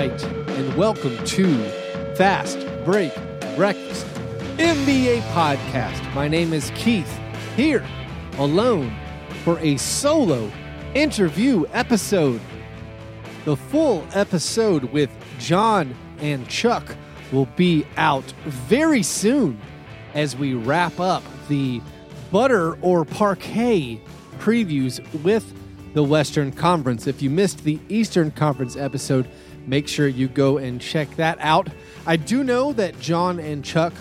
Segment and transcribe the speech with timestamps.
[0.00, 1.62] and welcome to
[2.14, 3.14] Fast Break
[3.54, 4.06] Breakfast
[4.56, 6.14] NBA Podcast.
[6.14, 7.20] My name is Keith,
[7.54, 7.86] here
[8.38, 8.96] alone
[9.44, 10.50] for a solo
[10.94, 12.40] interview episode.
[13.44, 16.96] The full episode with John and Chuck
[17.30, 19.60] will be out very soon
[20.14, 21.82] as we wrap up the
[22.32, 24.00] butter or parquet
[24.38, 25.52] previews with
[25.92, 27.06] the Western Conference.
[27.06, 29.28] If you missed the Eastern Conference episode,
[29.66, 31.68] make sure you go and check that out.
[32.06, 33.92] I do know that John and Chuck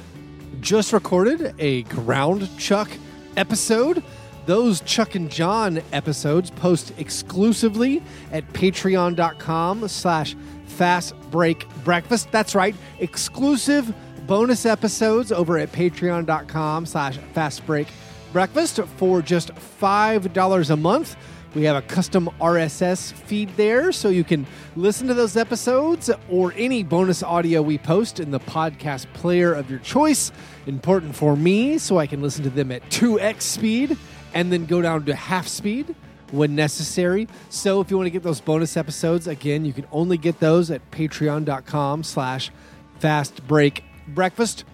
[0.61, 2.89] just recorded a Ground Chuck
[3.37, 4.03] episode.
[4.45, 8.01] Those Chuck and John episodes post exclusively
[8.31, 10.35] at patreon.com slash
[10.65, 12.31] fast break breakfast.
[12.31, 13.93] That's right, exclusive
[14.25, 17.87] bonus episodes over at patreon.com slash fast break
[18.31, 21.15] breakfast for just $5 a month.
[21.55, 26.53] We have a custom RSS feed there so you can listen to those episodes or
[26.55, 30.31] any bonus audio we post in the podcast player of your choice.
[30.67, 33.97] Important for me so I can listen to them at 2x speed
[34.35, 35.95] and then go down to half speed
[36.31, 37.27] when necessary.
[37.49, 40.69] So if you want to get those bonus episodes, again, you can only get those
[40.69, 42.51] at patreon.com slash
[42.99, 44.65] fast break breakfast.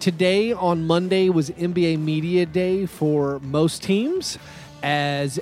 [0.00, 4.38] Today on Monday was NBA Media Day for most teams
[4.82, 5.38] as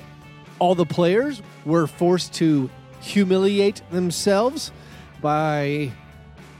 [0.61, 2.69] all the players were forced to
[3.01, 4.71] humiliate themselves
[5.19, 5.91] by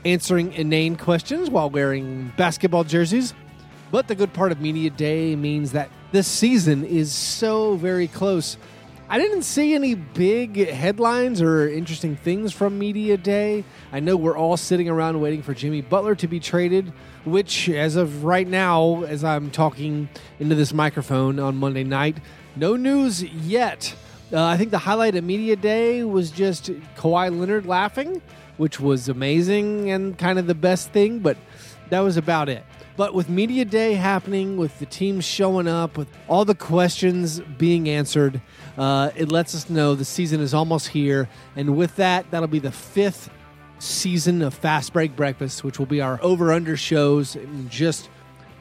[0.04, 3.32] answering inane questions while wearing basketball jerseys.
[3.92, 8.56] But the good part of Media Day means that this season is so very close.
[9.08, 13.62] I didn't see any big headlines or interesting things from Media Day.
[13.92, 16.92] I know we're all sitting around waiting for Jimmy Butler to be traded,
[17.24, 20.08] which, as of right now, as I'm talking
[20.40, 22.16] into this microphone on Monday night,
[22.56, 23.94] no news yet.
[24.32, 28.22] Uh, I think the highlight of Media Day was just Kawhi Leonard laughing,
[28.56, 31.36] which was amazing and kind of the best thing, but
[31.90, 32.64] that was about it.
[32.96, 37.88] But with Media Day happening, with the teams showing up, with all the questions being
[37.88, 38.40] answered,
[38.76, 41.28] uh, it lets us know the season is almost here.
[41.56, 43.30] And with that, that'll be the fifth
[43.78, 48.10] season of Fast Break Breakfast, which will be our over under shows in just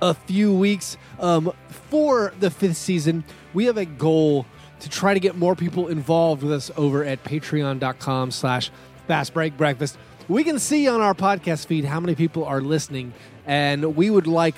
[0.01, 0.97] a few weeks.
[1.19, 4.45] Um, for the fifth season, we have a goal
[4.79, 8.71] to try to get more people involved with us over at patreon.com slash
[9.07, 9.97] fast break breakfast.
[10.27, 13.13] We can see on our podcast feed how many people are listening,
[13.45, 14.55] and we would like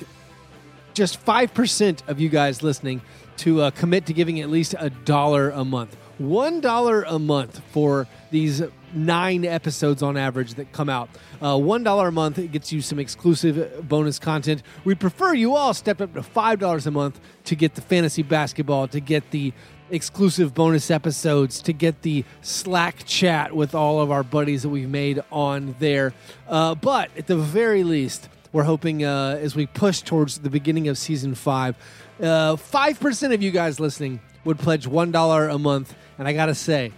[0.93, 3.01] just 5% of you guys listening
[3.37, 5.97] to uh, commit to giving at least a dollar a month.
[6.19, 8.61] One dollar a month for these
[8.93, 11.09] nine episodes on average that come out.
[11.41, 14.61] Uh, One dollar a month gets you some exclusive bonus content.
[14.85, 18.21] We prefer you all step up to five dollars a month to get the fantasy
[18.21, 19.53] basketball, to get the
[19.89, 24.89] exclusive bonus episodes, to get the Slack chat with all of our buddies that we've
[24.89, 26.13] made on there.
[26.47, 30.87] Uh, but at the very least, we're hoping uh, as we push towards the beginning
[30.87, 31.75] of season five,
[32.21, 36.33] uh, five percent of you guys listening would pledge one dollar a month, and I
[36.33, 36.91] gotta say,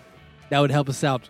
[0.50, 1.30] that would help us out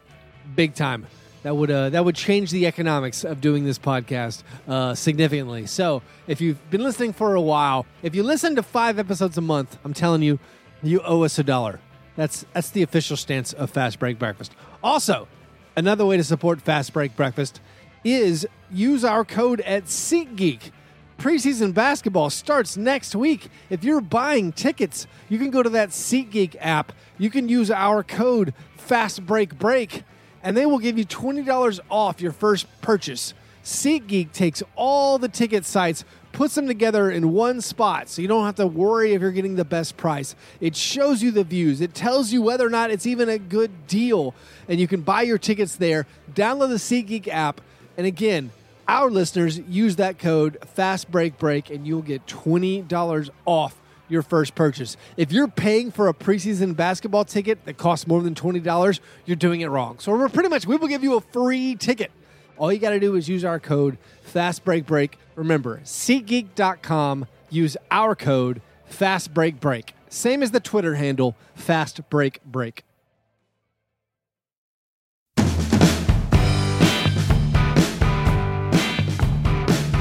[0.56, 1.08] big time.
[1.44, 5.68] That would uh, that would change the economics of doing this podcast uh, significantly.
[5.68, 9.42] So, if you've been listening for a while, if you listen to five episodes a
[9.42, 10.40] month, I'm telling you,
[10.82, 11.80] you owe us a dollar.
[12.16, 14.54] That's that's the official stance of Fast Break Breakfast.
[14.84, 15.28] Also,
[15.76, 17.62] another way to support Fast Break Breakfast
[18.04, 20.72] is use our code at SeatGeek.
[21.18, 23.48] Preseason basketball starts next week.
[23.70, 26.92] If you're buying tickets, you can go to that SeatGeek app.
[27.18, 30.04] You can use our code Fast Break Break,
[30.44, 33.34] and they will give you twenty dollars off your first purchase.
[33.64, 38.46] SeatGeek takes all the ticket sites, puts them together in one spot so you don't
[38.46, 40.36] have to worry if you're getting the best price.
[40.62, 43.88] It shows you the views, it tells you whether or not it's even a good
[43.88, 44.36] deal,
[44.68, 46.06] and you can buy your tickets there.
[46.34, 47.62] Download the SeatGeek app,
[47.98, 48.52] and again,
[48.88, 54.22] our listeners use that code Fast Break Break, and you'll get twenty dollars off your
[54.22, 54.98] first purchase.
[55.18, 59.62] If you're paying for a preseason basketball ticket that costs more than $20, you're doing
[59.62, 59.98] it wrong.
[60.00, 62.12] So we're pretty much we will give you a free ticket.
[62.58, 65.18] All you got to do is use our code Fast Break Break.
[65.36, 67.26] Remember, SeatGeek.com.
[67.50, 69.94] Use our code Fast Break Break.
[70.10, 72.02] Same as the Twitter handle Fast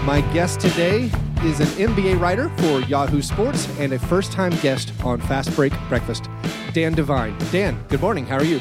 [0.04, 1.10] My guest today
[1.44, 5.72] is an NBA writer for Yahoo Sports and a first time guest on Fast Break
[5.88, 6.28] Breakfast,
[6.74, 7.34] Dan Devine.
[7.50, 8.26] Dan, good morning.
[8.26, 8.60] How are you?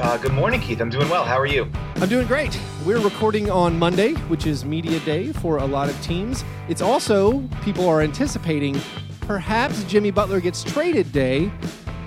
[0.00, 0.80] Uh, good morning, Keith.
[0.80, 1.26] I'm doing well.
[1.26, 1.70] How are you?
[1.96, 2.58] I'm doing great.
[2.86, 6.42] We're recording on Monday, which is media day for a lot of teams.
[6.70, 8.80] It's also, people are anticipating,
[9.20, 11.52] perhaps Jimmy Butler gets traded day,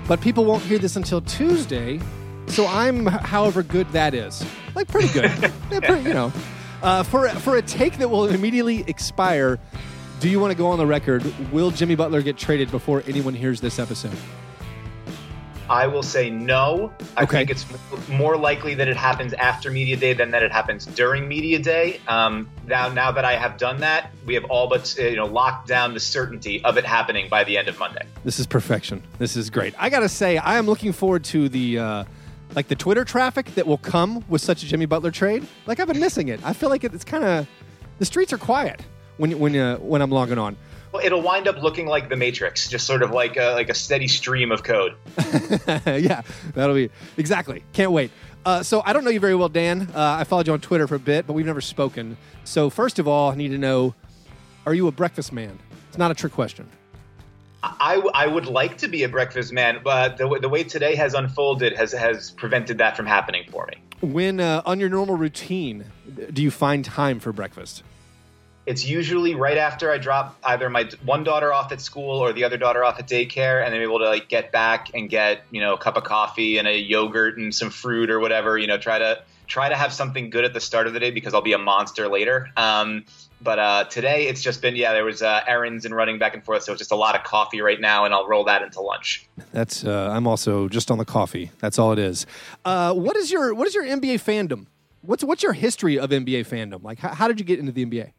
[0.08, 2.00] but people won't hear this until Tuesday.
[2.48, 5.30] So I'm, however good that is, like pretty good.
[5.70, 6.32] yeah, pretty, you know,
[6.82, 9.58] uh, for for a take that will immediately expire.
[10.20, 11.22] Do you want to go on the record?
[11.52, 14.16] Will Jimmy Butler get traded before anyone hears this episode?
[15.68, 16.92] I will say no.
[17.16, 17.38] I Okay.
[17.44, 17.66] think it's
[18.08, 21.98] more likely that it happens after media day than that it happens during media day.
[22.06, 25.26] Um, now, now that I have done that, we have all but uh, you know
[25.26, 28.06] locked down the certainty of it happening by the end of Monday.
[28.24, 29.02] This is perfection.
[29.18, 29.74] This is great.
[29.76, 32.04] I gotta say, I am looking forward to the uh,
[32.54, 35.46] like the Twitter traffic that will come with such a Jimmy Butler trade.
[35.66, 36.40] Like I've been missing it.
[36.44, 37.48] I feel like it's kind of
[37.98, 38.80] the streets are quiet
[39.16, 40.56] when when uh, when I'm logging on.
[40.92, 43.74] Well, it'll wind up looking like the Matrix, just sort of like a, like a
[43.74, 44.94] steady stream of code.
[45.86, 46.22] yeah,
[46.54, 47.64] that'll be exactly.
[47.72, 48.10] Can't wait.
[48.46, 49.90] Uh, so I don't know you very well, Dan.
[49.94, 52.16] Uh, I followed you on Twitter for a bit, but we've never spoken.
[52.44, 53.94] So first of all, I need to know:
[54.64, 55.58] Are you a breakfast man?
[55.88, 56.68] It's not a trick question.
[57.62, 60.94] I, I would like to be a breakfast man, but the, way- the way today
[60.94, 63.74] has unfolded has has prevented that from happening for me.
[64.00, 65.84] When uh, on your normal routine,
[66.32, 67.82] do you find time for breakfast?
[68.66, 72.42] It's usually right after I drop either my one daughter off at school or the
[72.44, 75.60] other daughter off at daycare, and I'm able to like get back and get you
[75.60, 78.58] know a cup of coffee and a yogurt and some fruit or whatever.
[78.58, 81.12] You know, try to try to have something good at the start of the day
[81.12, 82.50] because I'll be a monster later.
[82.56, 83.04] Um,
[83.40, 86.44] but uh, today it's just been yeah, there was uh, errands and running back and
[86.44, 88.80] forth, so it's just a lot of coffee right now, and I'll roll that into
[88.80, 89.26] lunch.
[89.52, 91.50] That's uh, I'm also just on the coffee.
[91.58, 92.26] That's all it is.
[92.64, 94.66] Uh, what is your what is your NBA fandom?
[95.02, 96.82] What's what's your history of NBA fandom?
[96.82, 98.12] Like, how, how did you get into the NBA?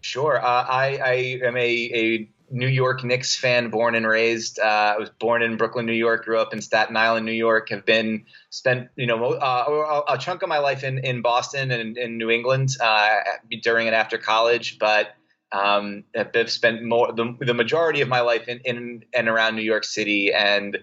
[0.00, 0.38] Sure.
[0.38, 1.12] Uh, I, I
[1.44, 4.58] am a, a New York Knicks fan, born and raised.
[4.58, 6.24] Uh, I was born in Brooklyn, New York.
[6.24, 7.70] Grew up in Staten Island, New York.
[7.70, 11.96] Have been spent you know uh, a, chunk of my life in, in Boston and
[11.96, 13.18] in New England uh,
[13.62, 15.14] during and after college, but.
[15.52, 19.62] Um, I've spent more the, the majority of my life in, in and around New
[19.62, 20.76] York City, and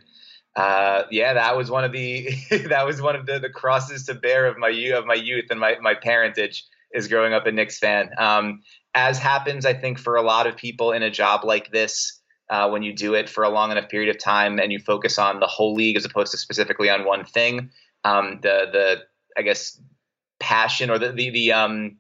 [0.56, 2.30] uh, yeah, that was one of the
[2.70, 5.60] that was one of the, the crosses to bear of my of my youth and
[5.60, 8.10] my, my parentage is growing up a Knicks fan.
[8.18, 8.62] Um,
[8.96, 12.70] as happens, I think, for a lot of people in a job like this, uh,
[12.70, 15.40] when you do it for a long enough period of time and you focus on
[15.40, 17.70] the whole league as opposed to specifically on one thing,
[18.04, 19.04] um, the the
[19.38, 19.82] I guess
[20.40, 21.98] passion or the the, the um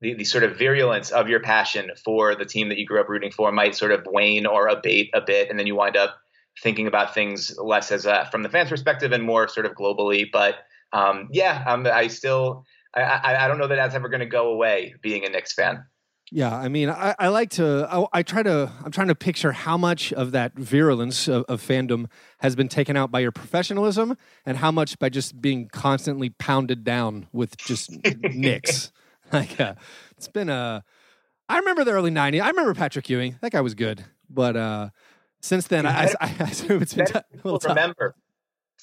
[0.00, 3.08] the, the sort of virulence of your passion for the team that you grew up
[3.08, 6.18] rooting for might sort of wane or abate a bit, and then you wind up
[6.62, 10.26] thinking about things less as a, from the fans' perspective and more sort of globally.
[10.30, 10.56] But
[10.92, 12.64] um, yeah, um, I still
[12.94, 14.94] I, I, I don't know that that's ever going to go away.
[15.02, 15.84] Being a Knicks fan.
[16.30, 17.88] Yeah, I mean, I, I like to.
[17.90, 18.70] I, I, try to.
[18.84, 22.06] I'm trying to picture how much of that virulence of, of, fandom
[22.38, 26.84] has been taken out by your professionalism, and how much by just being constantly pounded
[26.84, 27.90] down with just
[28.22, 28.92] Knicks.
[29.32, 29.74] Like, uh,
[30.16, 30.84] it's been a.
[31.48, 32.42] I remember the early '90s.
[32.42, 33.36] I remember Patrick Ewing.
[33.40, 34.90] That guy was good, but uh,
[35.40, 37.94] since then, I, I, I, assume it's been t- a little tough.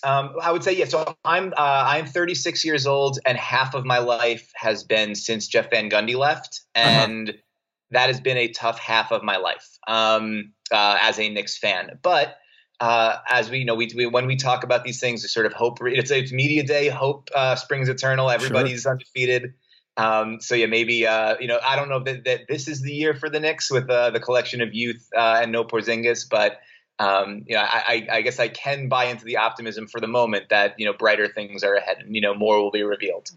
[0.04, 0.94] Um, I would say yes.
[0.94, 5.16] Yeah, so I'm uh, I'm 36 years old, and half of my life has been
[5.16, 7.38] since Jeff Van Gundy left, and uh-huh.
[7.92, 12.00] that has been a tough half of my life um, uh, as a Knicks fan.
[12.02, 12.38] But
[12.80, 15.46] uh, as we you know, we, we, when we talk about these things, it's sort
[15.46, 15.78] of hope.
[15.82, 16.90] It's, it's media day.
[16.90, 18.30] Hope uh, springs eternal.
[18.30, 18.94] Everybody's sure.
[18.94, 19.54] undefeated.
[19.98, 22.92] Um, so yeah, maybe uh, you know I don't know that, that this is the
[22.92, 26.60] year for the Knicks with uh, the collection of youth uh, and no Porzingis, but
[27.00, 30.50] um, you know, I, I, guess I can buy into the optimism for the moment
[30.50, 33.30] that you know brighter things are ahead, and you know more will be revealed.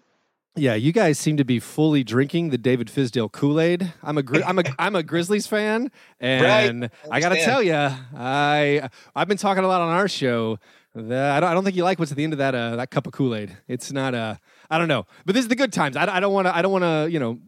[0.55, 3.93] Yeah, you guys seem to be fully drinking the David Fizdale Kool Aid.
[4.03, 5.91] I'm a I'm a I'm a Grizzlies fan,
[6.21, 6.91] and right.
[7.11, 10.59] I, I got to tell you, I I've been talking a lot on our show.
[10.95, 12.77] That I don't, I don't think you like what's at the end of that uh,
[12.77, 13.57] that cup of Kool Aid.
[13.69, 14.37] It's not a uh,
[14.71, 15.97] I don't know, but this is the good times.
[15.97, 17.39] I, I don't want to I don't want to you know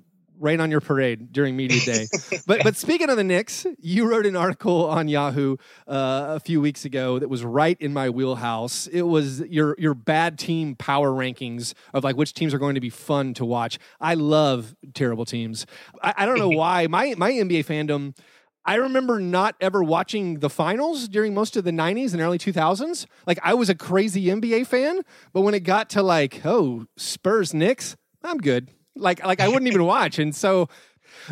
[0.40, 2.06] rain on your parade during media day.
[2.46, 5.56] but but speaking of the Knicks, you wrote an article on Yahoo
[5.86, 8.86] uh, a few weeks ago that was right in my wheelhouse.
[8.88, 12.80] It was your your bad team power rankings of like which teams are going to
[12.80, 13.78] be fun to watch.
[14.00, 15.66] I love terrible teams.
[16.02, 18.16] I, I don't know why my my NBA fandom.
[18.62, 23.06] I remember not ever watching the finals during most of the 90s and early 2000s.
[23.26, 25.00] Like I was a crazy NBA fan,
[25.32, 28.68] but when it got to like, oh, Spurs Knicks, I'm good.
[28.96, 30.18] Like like I wouldn't even watch.
[30.18, 30.68] And so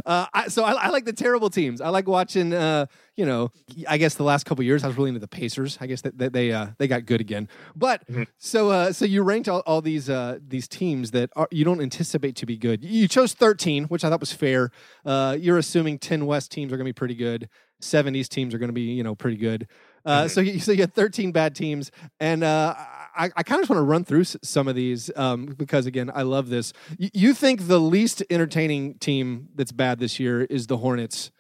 [0.04, 1.80] uh, I, so I, I, like the terrible teams.
[1.80, 2.52] I like watching.
[2.52, 2.86] Uh,
[3.16, 3.50] you know,
[3.88, 5.76] I guess the last couple years I was really into the Pacers.
[5.80, 7.48] I guess that, that they uh, they got good again.
[7.74, 8.24] But mm-hmm.
[8.38, 11.80] so uh, so you ranked all, all these uh, these teams that are, you don't
[11.80, 12.84] anticipate to be good.
[12.84, 14.70] You chose thirteen, which I thought was fair.
[15.04, 17.48] Uh, you're assuming ten West teams are going to be pretty good.
[17.80, 19.66] Seven East teams are going to be you know pretty good.
[20.04, 20.28] Uh, mm-hmm.
[20.28, 21.90] So you so you had 13 bad teams,
[22.20, 25.46] and uh, I, I kind of just want to run through some of these um,
[25.46, 26.72] because again, I love this.
[26.98, 31.30] Y- you think the least entertaining team that's bad this year is the Hornets?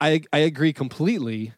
[0.00, 1.54] I I agree completely.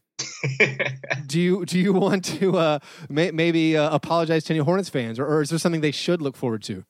[1.26, 5.18] do you do you want to uh, may, maybe uh, apologize to any Hornets fans,
[5.18, 6.84] or, or is there something they should look forward to?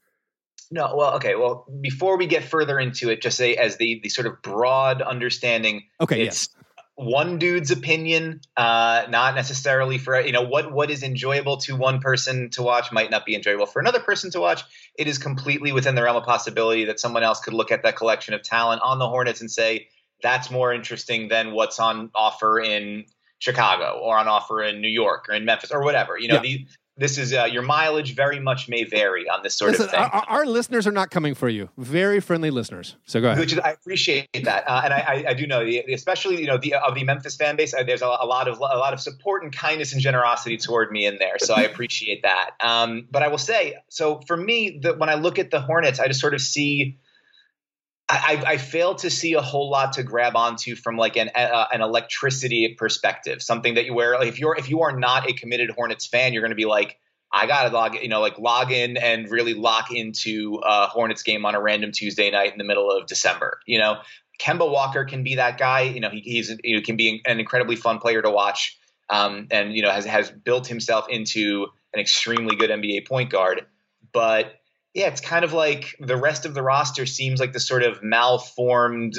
[0.71, 1.35] No, well, okay.
[1.35, 5.03] Well, before we get further into it, just say as the the sort of broad
[5.03, 5.85] understanding.
[6.01, 6.23] Okay.
[6.23, 6.62] It's yes.
[7.05, 12.01] One dude's opinion, uh, not necessarily for you know what what is enjoyable to one
[12.01, 14.63] person to watch might not be enjoyable for another person to watch.
[14.99, 17.97] It is completely within the realm of possibility that someone else could look at that
[17.97, 19.89] collection of talent on the Hornets and say
[20.23, 23.05] that's more interesting than what's on offer in
[23.39, 26.17] Chicago or on offer in New York or in Memphis or whatever.
[26.19, 26.59] You know, yeah.
[27.03, 30.01] This is uh, your mileage very much may vary on this sort Listen, of thing.
[30.01, 31.69] Our, our, listeners are not coming for you.
[31.77, 32.95] Very friendly listeners.
[33.07, 33.41] So go ahead.
[33.41, 36.47] Which is, I appreciate that, uh, and I, I, I, do know, the, especially you
[36.47, 37.75] know, the of the Memphis fan base.
[37.75, 40.93] Uh, there's a, a, lot of a lot of support and kindness and generosity toward
[40.93, 41.39] me in there.
[41.39, 42.51] So I appreciate that.
[42.63, 45.99] Um, but I will say, so for me, the, when I look at the Hornets,
[45.99, 46.99] I just sort of see
[48.09, 51.67] I, I fail to see a whole lot to grab onto from like an uh,
[51.73, 53.43] an electricity perspective.
[53.43, 56.33] Something that you wear like if you're if you are not a committed Hornets fan,
[56.33, 56.99] you're going to be like,
[57.33, 61.23] I got to log you know like log in and really lock into a Hornets
[61.23, 63.61] game on a random Tuesday night in the middle of December.
[63.67, 63.99] You know,
[64.39, 65.83] Kemba Walker can be that guy.
[65.83, 68.79] You know, he, he's he can be an incredibly fun player to watch,
[69.09, 73.67] um, and you know has has built himself into an extremely good NBA point guard,
[74.13, 74.55] but
[74.95, 78.03] yeah, it's kind of like the rest of the roster seems like the sort of
[78.03, 79.15] malformed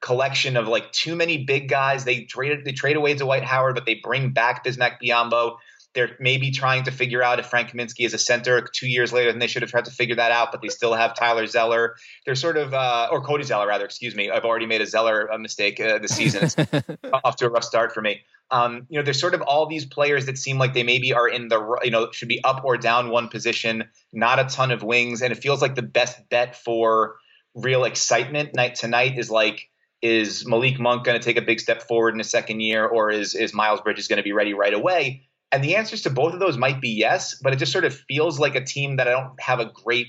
[0.00, 2.04] collection of like too many big guys.
[2.04, 5.56] They traded they trade away Dwight Howard, but they bring back Bismack Biyombo.
[5.94, 9.32] They're maybe trying to figure out if Frank Kaminsky is a center two years later,
[9.32, 11.96] than they should have tried to figure that out, but they still have Tyler Zeller.
[12.24, 14.30] They're sort of, uh, or Cody Zeller, rather, excuse me.
[14.30, 16.44] I've already made a Zeller uh, mistake uh, this season.
[16.44, 16.56] It's
[17.24, 18.20] off to a rough start for me.
[18.50, 21.28] Um, you know, there's sort of all these players that seem like they maybe are
[21.28, 24.82] in the, you know, should be up or down one position, not a ton of
[24.82, 25.20] wings.
[25.22, 27.16] And it feels like the best bet for
[27.54, 29.68] real excitement night to night is like,
[30.00, 33.10] is Malik Monk going to take a big step forward in a second year, or
[33.10, 35.28] is is Miles Bridges going to be ready right away?
[35.50, 37.94] And the answers to both of those might be yes, but it just sort of
[37.94, 40.08] feels like a team that I don't have a great,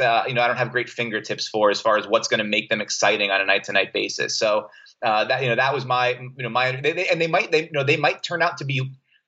[0.00, 2.44] uh, you know, I don't have great fingertips for as far as what's going to
[2.44, 4.36] make them exciting on a night to night basis.
[4.36, 4.68] So
[5.02, 7.50] uh, that you know that was my you know my they, they, and they might
[7.52, 8.82] they you know they might turn out to be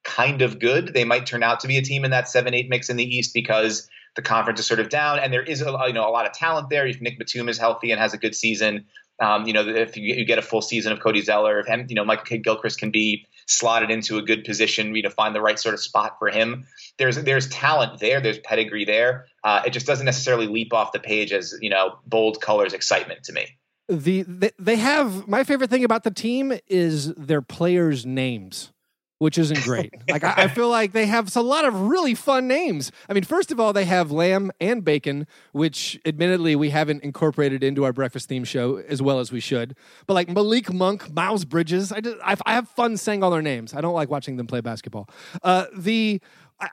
[0.04, 0.92] kind of good.
[0.92, 3.04] They might turn out to be a team in that seven eight mix in the
[3.04, 6.11] East because the conference is sort of down and there is a, you know a
[6.11, 6.87] lot of talent there.
[6.87, 8.85] If Nick Batum is healthy and has a good season,
[9.21, 11.95] um, you know if you, you, get a full season of Cody Zeller, if you
[11.95, 15.59] know Michael Gilchrist can be slotted into a good position, you know, find the right
[15.59, 16.67] sort of spot for him.
[16.99, 19.27] There's there's talent there, there's pedigree there.
[19.45, 23.25] Uh, it just doesn't necessarily leap off the page as you know bold colors excitement
[23.25, 23.47] to me.
[23.89, 24.25] The
[24.59, 28.73] they have my favorite thing about the team is their players' names
[29.23, 29.95] which isn't great.
[30.11, 32.91] like I, I, feel like they have a lot of really fun names.
[33.09, 37.62] I mean, first of all, they have lamb and bacon, which admittedly we haven't incorporated
[37.62, 39.76] into our breakfast theme show as well as we should.
[40.09, 43.43] But like Malik Monk, Miles Bridges, I just I, I have fun saying all their
[43.43, 43.75] names.
[43.75, 45.09] I don't like watching them play basketball.
[45.41, 46.21] Uh, the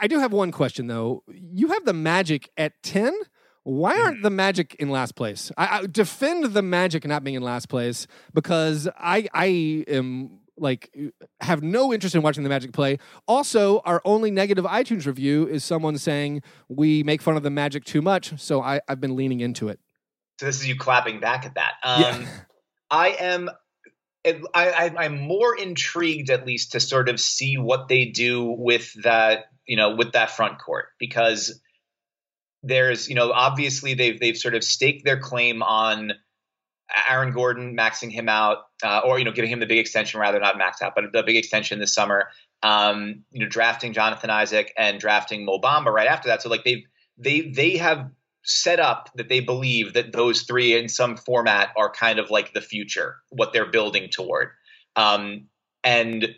[0.02, 1.22] I do have one question though.
[1.32, 3.14] You have the Magic at ten.
[3.62, 5.52] Why aren't the Magic in last place?
[5.56, 9.46] I, I, defend the Magic not being in last place because I I
[9.88, 10.92] am like
[11.42, 13.00] have no interest in watching the Magic play.
[13.28, 17.84] Also, our only negative iTunes review is someone saying we make fun of the Magic
[17.86, 18.40] too much.
[18.40, 19.80] So I, I've been leaning into it.
[20.40, 21.74] So this is you clapping back at that.
[21.84, 22.28] Um, yeah.
[22.90, 23.50] I am.
[24.54, 29.46] I, I'm more intrigued, at least, to sort of see what they do with that,
[29.66, 31.60] you know, with that front court because
[32.64, 36.12] there's, you know, obviously they've they've sort of staked their claim on
[37.10, 40.40] Aaron Gordon maxing him out, uh, or you know, giving him the big extension rather
[40.40, 42.30] not maxed out, but the big extension this summer.
[42.62, 46.42] Um, you know, drafting Jonathan Isaac and drafting Mo Bamba right after that.
[46.42, 46.84] So like they've
[47.18, 48.10] they they have
[48.44, 52.54] set up that they believe that those three in some format are kind of like
[52.54, 54.50] the future, what they're building toward.
[54.96, 55.48] Um,
[55.84, 56.36] and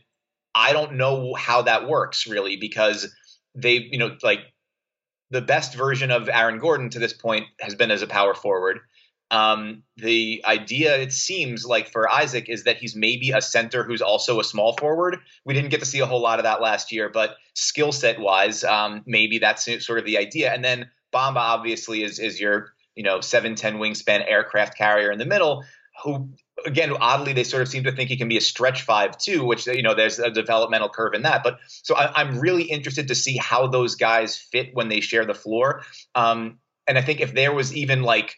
[0.53, 3.13] I don't know how that works really because
[3.55, 4.41] they, you know, like
[5.29, 8.79] the best version of Aaron Gordon to this point has been as a power forward.
[9.31, 14.01] Um, the idea, it seems like for Isaac, is that he's maybe a center who's
[14.01, 15.19] also a small forward.
[15.45, 18.19] We didn't get to see a whole lot of that last year, but skill set
[18.19, 20.53] wise, um, maybe that's sort of the idea.
[20.53, 25.17] And then Bamba obviously is is your you know seven ten wingspan aircraft carrier in
[25.17, 25.63] the middle.
[26.03, 26.29] Who
[26.65, 29.45] again, oddly, they sort of seem to think he can be a stretch five too,
[29.45, 31.41] which you know there's a developmental curve in that.
[31.43, 35.25] But so I, am really interested to see how those guys fit when they share
[35.25, 35.83] the floor.
[36.15, 38.35] Um, and I think if there was even like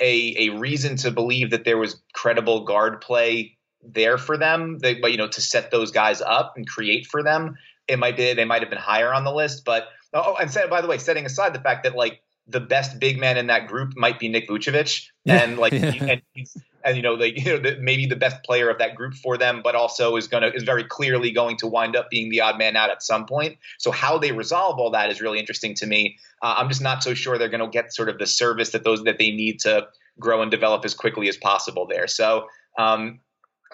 [0.00, 4.78] a a reason to believe that there was credible guard play there for them.
[4.78, 7.56] They, but you know, to set those guys up and create for them,
[7.88, 9.64] it might be they might have been higher on the list.
[9.64, 12.98] But oh, and said by the way, setting aside the fact that like the best
[12.98, 17.02] big man in that group might be Nick Vucevic, and like and he's and you
[17.02, 19.74] know, like you know, the, maybe the best player of that group for them, but
[19.74, 22.90] also is gonna is very clearly going to wind up being the odd man out
[22.90, 23.56] at some point.
[23.78, 26.18] So how they resolve all that is really interesting to me.
[26.42, 28.84] Uh, I'm just not so sure they're going to get sort of the service that
[28.84, 29.86] those that they need to
[30.18, 32.06] grow and develop as quickly as possible there.
[32.06, 32.46] So
[32.78, 33.20] um,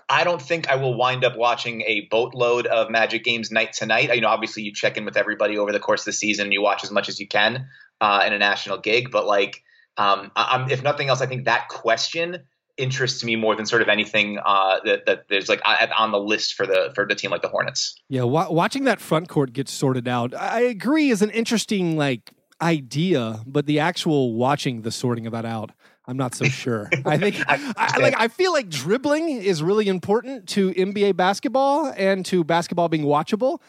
[0.08, 3.86] I don't think I will wind up watching a boatload of Magic games night to
[3.86, 4.14] night.
[4.14, 6.52] You know, obviously you check in with everybody over the course of the season.
[6.52, 7.66] You watch as much as you can
[8.00, 9.62] uh, in a national gig, but like,
[9.96, 10.30] um,
[10.70, 12.44] if nothing else, I think that question
[12.76, 15.60] interests me more than sort of anything uh, that, that there's like
[15.96, 17.94] on the list for the for the team like the Hornets.
[18.08, 22.30] Yeah, wa- watching that front court get sorted out, I agree, is an interesting like
[22.62, 25.72] idea, but the actual watching the sorting of that out
[26.10, 26.90] I'm not so sure.
[27.06, 31.92] I think I, I, like I feel like dribbling is really important to NBA basketball
[31.96, 33.60] and to basketball being watchable.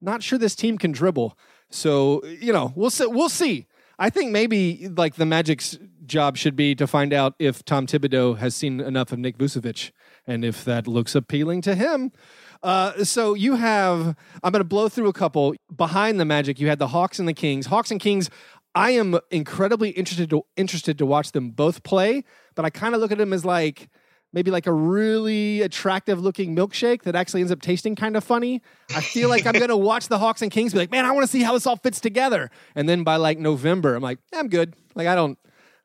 [0.00, 1.36] Not sure this team can dribble.
[1.70, 3.66] So, you know, we'll see we'll see.
[3.98, 8.38] I think maybe like the Magic's job should be to find out if Tom Thibodeau
[8.38, 9.90] has seen enough of Nick Vucevic
[10.26, 12.12] and if that looks appealing to him.
[12.62, 15.54] Uh, so you have, I'm going to blow through a couple.
[15.74, 17.66] Behind the Magic, you had the Hawks and the Kings.
[17.66, 18.30] Hawks and Kings,
[18.74, 22.24] I am incredibly interested to, interested to watch them both play,
[22.54, 23.88] but I kind of look at them as like
[24.32, 28.62] maybe like a really attractive looking milkshake that actually ends up tasting kind of funny.
[28.94, 31.12] I feel like I'm going to watch the Hawks and Kings be like, "Man, I
[31.12, 34.18] want to see how this all fits together." And then by like November, I'm like,
[34.32, 35.38] yeah, "I'm good." Like I don't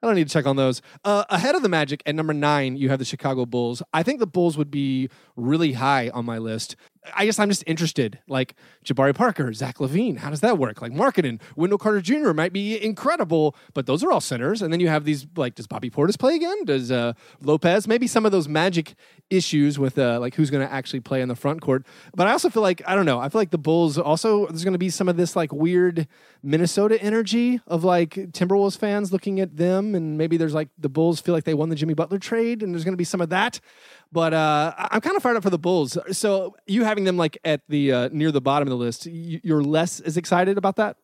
[0.04, 0.82] I don't need to check on those.
[1.06, 3.82] Uh, ahead of the Magic at number nine, you have the Chicago Bulls.
[3.94, 6.76] I think the Bulls would be really high on my list.
[7.14, 8.20] I guess I'm just interested.
[8.28, 8.56] Like
[8.86, 10.82] Jabari Parker, Zach LaVine, how does that work?
[10.82, 12.32] Like Markkanen, Wendell Carter Jr.
[12.32, 14.62] might be incredible, but those are all centers.
[14.62, 16.66] And then you have these like, does Bobby Portis play again?
[16.66, 17.88] Does uh, Lopez?
[17.88, 18.96] Maybe some of those magic
[19.30, 21.86] issues with uh, like who's going to actually play in the front court.
[22.16, 23.20] But I also feel like I don't know.
[23.20, 26.08] I feel like the Bulls also there's going to be some of this like weird
[26.42, 31.20] Minnesota energy of like Timberwolves fans looking at them, and maybe there's like the Bulls
[31.20, 33.30] feel like they won the Jimmy Butler trade, and there's going to be some of
[33.30, 33.60] that.
[34.14, 35.98] But uh, I'm kind of fired up for the Bulls.
[36.12, 39.64] So you having them like at the uh, near the bottom of the list, you're
[39.64, 40.98] less as excited about that.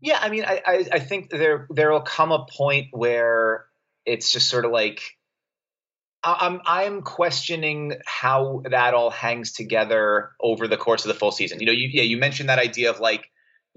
[0.00, 3.66] Yeah, I mean, I, I, I think there there will come a point where
[4.06, 5.02] it's just sort of like
[6.22, 11.58] I'm I'm questioning how that all hangs together over the course of the full season.
[11.58, 13.28] You know, you yeah, you mentioned that idea of like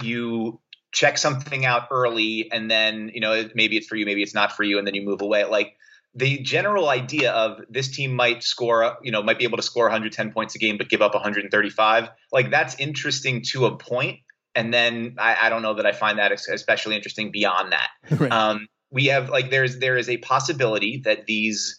[0.03, 4.35] you check something out early and then you know maybe it's for you, maybe it's
[4.35, 5.45] not for you, and then you move away.
[5.45, 5.75] Like
[6.15, 9.85] the general idea of this team might score, you know, might be able to score
[9.85, 12.09] 110 points a game, but give up 135.
[12.31, 14.19] Like that's interesting to a point,
[14.55, 17.89] and then I, I don't know that I find that especially interesting beyond that.
[18.19, 18.31] Right.
[18.31, 21.77] Um, we have like there's there is a possibility that these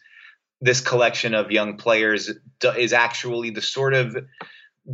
[0.60, 2.30] this collection of young players
[2.76, 4.16] is actually the sort of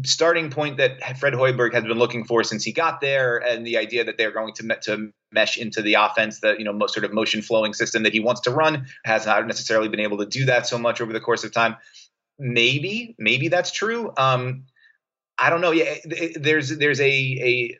[0.05, 3.79] starting point that Fred Hoiberg has been looking for since he got there, and the
[3.79, 7.05] idea that they're going to to mesh into the offense, the you know, most sort
[7.05, 10.27] of motion flowing system that he wants to run, has not necessarily been able to
[10.27, 11.77] do that so much over the course of time.
[12.39, 14.13] Maybe, maybe that's true.
[14.17, 14.65] Um,
[15.39, 15.73] I don't know.
[15.73, 15.95] Yeah,
[16.37, 17.79] there's there's a a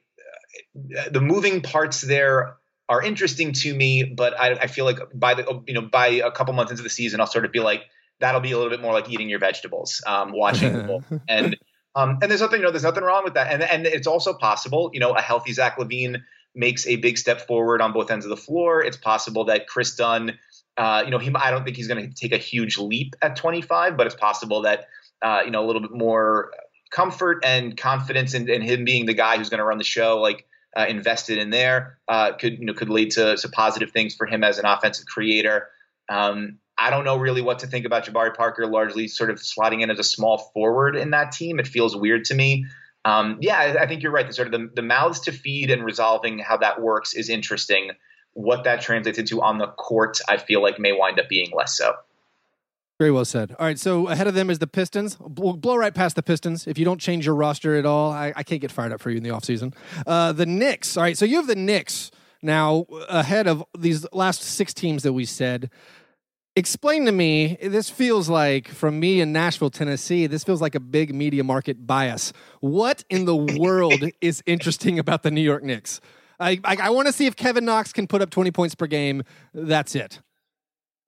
[1.11, 2.57] the moving parts there
[2.89, 6.31] are interesting to me, but I, I feel like by the you know by a
[6.31, 7.85] couple months into the season, I'll sort of be like
[8.21, 11.57] that'll be a little bit more like eating your vegetables, um, watching and
[11.95, 13.53] um, and there's nothing, you know, there's nothing wrong with that.
[13.53, 16.23] And and it's also possible, you know, a healthy Zach LaVine
[16.55, 18.83] makes a big step forward on both ends of the floor.
[18.83, 20.39] It's possible that Kris Dunn,
[20.77, 23.37] uh, you know, he I don't think he's going to take a huge leap at
[23.37, 24.89] 25, but it's possible that
[25.21, 26.51] uh, you know a little bit more
[26.91, 30.21] comfort and confidence in, in him being the guy who's going to run the show,
[30.21, 34.15] like uh, invested in there, uh, could you know could lead to, to positive things
[34.15, 35.69] for him as an offensive creator.
[36.09, 39.83] Um, I don't know really what to think about Jabari Parker, largely sort of slotting
[39.83, 41.61] in as a small forward in that team.
[41.61, 42.67] It feels weird to me.
[43.05, 44.27] Um, yeah, I, think you're right.
[44.27, 47.93] The sort of the, the mouths to feed and resolving how that works is interesting.
[48.33, 51.77] What that translates into on the court, I feel like may wind up being less
[51.77, 51.95] so.
[52.99, 53.55] Very well said.
[53.61, 55.17] All right, so ahead of them is the Pistons.
[55.21, 56.67] We'll blow right past the Pistons.
[56.67, 59.11] If you don't change your roster at all, I, I can't get fired up for
[59.11, 59.73] you in the offseason.
[60.05, 60.97] Uh, the Knicks.
[60.97, 62.11] All right, so you have the Knicks
[62.43, 65.71] now ahead of these last six teams that we said
[66.57, 70.81] explain to me this feels like from me in nashville tennessee this feels like a
[70.81, 72.33] big media market bias.
[72.61, 76.01] What in the world is interesting about the new york knicks?
[76.39, 78.87] I, I, I want to see if kevin knox can put up 20 points per
[78.87, 79.23] game.
[79.55, 80.21] That's it.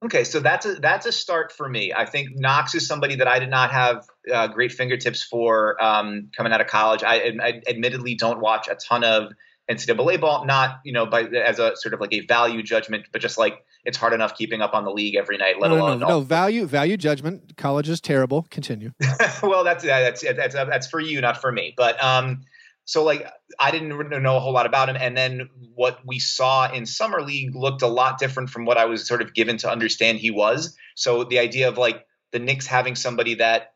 [0.04, 1.92] Okay so that's a that's a start for me.
[1.92, 6.30] I think knox is somebody that i did not have uh, great fingertips for um,
[6.34, 7.02] coming out of college.
[7.02, 9.32] I, I admittedly don't watch a ton of
[9.70, 13.20] ncaa ball not you know by as a sort of like a value judgment but
[13.20, 15.98] just like it's hard enough keeping up on the league every night, let no, alone
[16.00, 17.56] no, no, no value value judgment.
[17.56, 18.46] College is terrible.
[18.50, 18.92] Continue.
[19.42, 21.74] well, that's that's that's that's for you, not for me.
[21.76, 22.42] But um,
[22.86, 23.26] so like
[23.58, 23.88] I didn't
[24.22, 27.82] know a whole lot about him, and then what we saw in summer league looked
[27.82, 30.76] a lot different from what I was sort of given to understand he was.
[30.94, 33.73] So the idea of like the Knicks having somebody that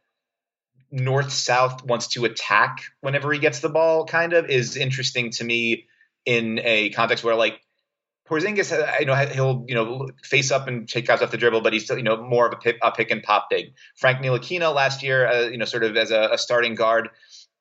[0.91, 5.45] north south wants to attack whenever he gets the ball kind of is interesting to
[5.45, 5.87] me
[6.25, 7.61] in a context where like
[8.29, 11.73] Porzingis, you know, he'll you know face up and take guys off the dribble, but
[11.73, 13.73] he's still you know more of a pick, a pick and pop big.
[13.97, 17.09] Frank Ntilikina last year, uh, you know, sort of as a, a starting guard,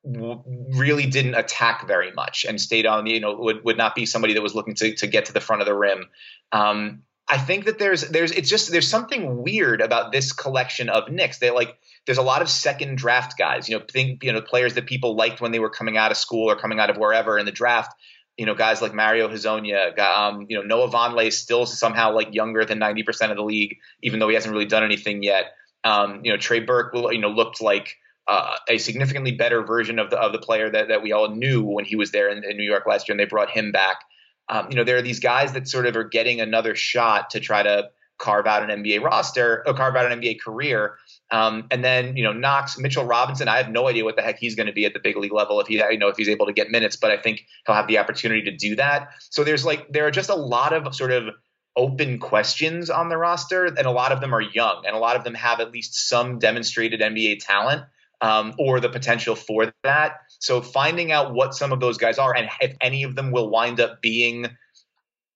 [0.03, 3.05] really didn't attack very much and stayed on.
[3.07, 5.39] You know, would would not be somebody that was looking to to get to the
[5.39, 6.05] front of the rim.
[6.51, 11.09] Um, I think that there's there's it's just there's something weird about this collection of
[11.09, 11.39] Knicks.
[11.39, 13.69] They like there's a lot of second draft guys.
[13.69, 16.17] You know, think you know players that people liked when they were coming out of
[16.17, 17.93] school or coming out of wherever in the draft
[18.37, 22.33] you know, guys like Mario Hezonja, um, you know, Noah Vonleh is still somehow like
[22.33, 25.53] younger than 90% of the league, even though he hasn't really done anything yet.
[25.83, 27.95] Um, you know, Trey Burke, you know, looked like
[28.27, 31.63] uh, a significantly better version of the of the player that, that we all knew
[31.63, 34.01] when he was there in, in New York last year, and they brought him back.
[34.49, 37.39] Um, you know, there are these guys that sort of are getting another shot to
[37.39, 40.97] try to carve out an NBA roster or carve out an NBA career.
[41.31, 43.47] Um, and then you know Knox, Mitchell Robinson.
[43.47, 45.33] I have no idea what the heck he's going to be at the big league
[45.33, 47.75] level if he you know if he's able to get minutes, but I think he'll
[47.75, 49.09] have the opportunity to do that.
[49.29, 51.29] So there's like there are just a lot of sort of
[51.75, 55.15] open questions on the roster, and a lot of them are young, and a lot
[55.15, 57.83] of them have at least some demonstrated NBA talent.
[58.19, 60.21] Um, or the potential for that.
[60.39, 63.51] So finding out what some of those guys are and if any of them will
[63.51, 64.47] wind up being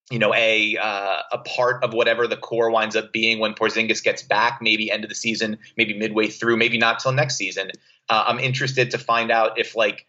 [0.10, 4.04] you know, a uh, a part of whatever the core winds up being when Porzingis
[4.04, 7.72] gets back, maybe end of the season, maybe midway through, maybe not till next season.
[8.10, 10.06] Uh, I'm interested to find out if, like,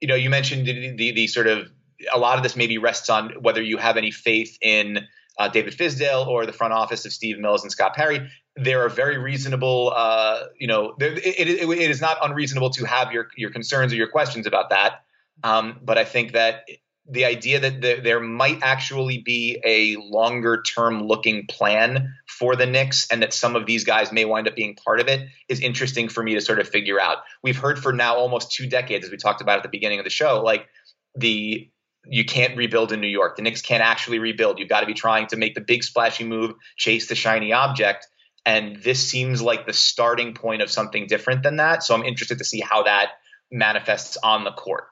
[0.00, 1.70] you know, you mentioned the, the, the sort of
[2.12, 5.06] a lot of this maybe rests on whether you have any faith in
[5.38, 8.28] uh, David Fizdale or the front office of Steve Mills and Scott Perry.
[8.56, 13.12] There are very reasonable, uh, you know, it, it, it is not unreasonable to have
[13.12, 15.04] your your concerns or your questions about that.
[15.42, 16.64] Um, but I think that
[17.06, 22.66] the idea that the, there might actually be a longer term looking plan for the
[22.66, 25.60] Knicks and that some of these guys may wind up being part of it is
[25.60, 27.18] interesting for me to sort of figure out.
[27.42, 30.04] We've heard for now almost two decades, as we talked about at the beginning of
[30.04, 30.66] the show, like
[31.14, 31.70] the
[32.06, 33.36] you can't rebuild in New York.
[33.36, 34.58] The Knicks can't actually rebuild.
[34.58, 38.06] You've got to be trying to make the big splashy move, chase the shiny object.
[38.44, 41.82] And this seems like the starting point of something different than that.
[41.82, 43.12] So I'm interested to see how that
[43.50, 44.84] manifests on the court.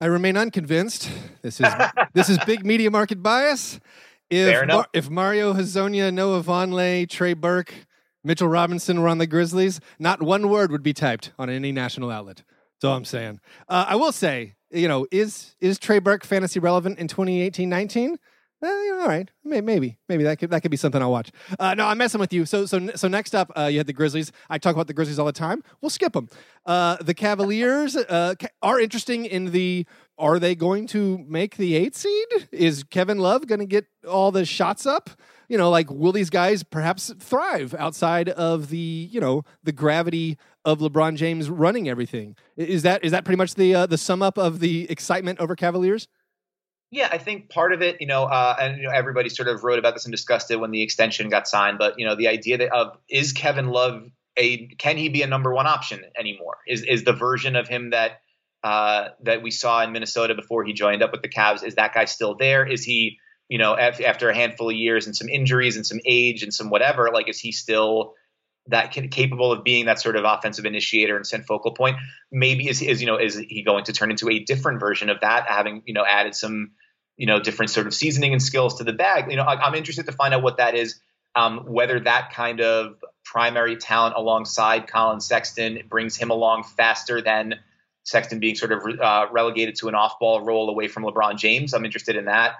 [0.00, 1.10] I remain unconvinced.
[1.42, 1.72] This is
[2.12, 3.80] this is big media market bias.
[4.28, 7.72] If Mar- if Mario Hezonja, Noah Vonleh, Trey Burke,
[8.22, 12.10] Mitchell Robinson were on the Grizzlies, not one word would be typed on any national
[12.10, 12.42] outlet.
[12.74, 13.40] That's all I'm saying.
[13.68, 18.16] Uh, I will say, you know, is is Trey Burke fantasy relevant in 2018-19?
[18.62, 21.30] Eh, all right, maybe, maybe that could that could be something I'll watch.
[21.58, 22.46] Uh, no, I'm messing with you.
[22.46, 24.32] So, so, so next up, uh, you had the Grizzlies.
[24.48, 25.62] I talk about the Grizzlies all the time.
[25.82, 26.30] We'll skip them.
[26.64, 29.86] Uh, the Cavaliers uh, are interesting in the.
[30.18, 32.48] Are they going to make the eight seed?
[32.50, 35.10] Is Kevin Love going to get all the shots up?
[35.50, 40.38] You know, like will these guys perhaps thrive outside of the you know the gravity
[40.64, 42.36] of LeBron James running everything?
[42.56, 45.54] Is that is that pretty much the uh, the sum up of the excitement over
[45.54, 46.08] Cavaliers?
[46.90, 49.64] Yeah, I think part of it, you know, uh, and you know, everybody sort of
[49.64, 51.78] wrote about this and discussed it when the extension got signed.
[51.78, 55.26] But you know, the idea that of is Kevin Love a can he be a
[55.26, 56.58] number one option anymore?
[56.66, 58.20] Is is the version of him that
[58.62, 61.64] uh, that we saw in Minnesota before he joined up with the Cavs?
[61.64, 62.64] Is that guy still there?
[62.66, 63.18] Is he,
[63.48, 66.70] you know, after a handful of years and some injuries and some age and some
[66.70, 68.14] whatever, like is he still
[68.68, 71.96] that can, capable of being that sort of offensive initiator and sent focal point.
[72.30, 75.20] Maybe is is you know is he going to turn into a different version of
[75.20, 76.72] that, having you know added some
[77.16, 79.30] you know different sort of seasoning and skills to the bag.
[79.30, 81.00] You know, I, am interested to find out what that is.
[81.34, 87.56] Um, whether that kind of primary talent alongside Collin Sexton brings him along faster than
[88.04, 91.74] Sexton being sort of uh, relegated to an off-ball role away from LeBron James.
[91.74, 92.54] I'm interested in that.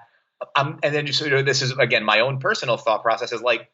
[0.54, 3.70] Um, and then just this is again my own personal thought process is like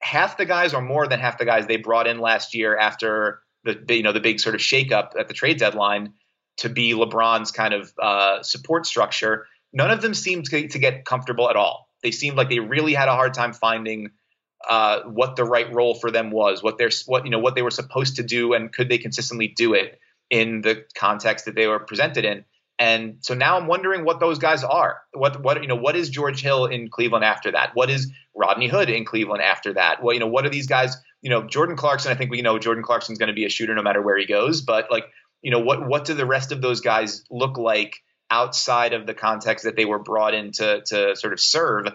[0.00, 3.40] half the guys or more than half the guys they brought in last year after
[3.64, 6.14] the you know the big sort of shakeup at the trade deadline
[6.58, 9.46] to be LeBron's kind of uh, support structure.
[9.72, 11.88] None of them seemed to, to, get comfortable at all.
[12.02, 14.10] They seemed like they really had a hard time finding
[14.68, 17.62] uh, what the right role for them was, what they're what you know what they
[17.62, 21.66] were supposed to do, and could they consistently do it in the context that they
[21.66, 22.44] were presented in.
[22.80, 25.02] And so now I'm wondering what those guys are.
[25.12, 27.72] What what you know what is George Hill in Cleveland after that?
[27.74, 30.02] What is Rodney Hood in Cleveland after that?
[30.02, 30.96] Well, you know what are these guys?
[31.20, 32.10] You know Jordan Clarkson.
[32.10, 34.24] I think we know Jordan Clarkson's going to be a shooter no matter where he
[34.24, 34.62] goes.
[34.62, 35.04] But like
[35.42, 39.12] you know what what do the rest of those guys look like outside of the
[39.12, 41.88] context that they were brought in to to sort of serve,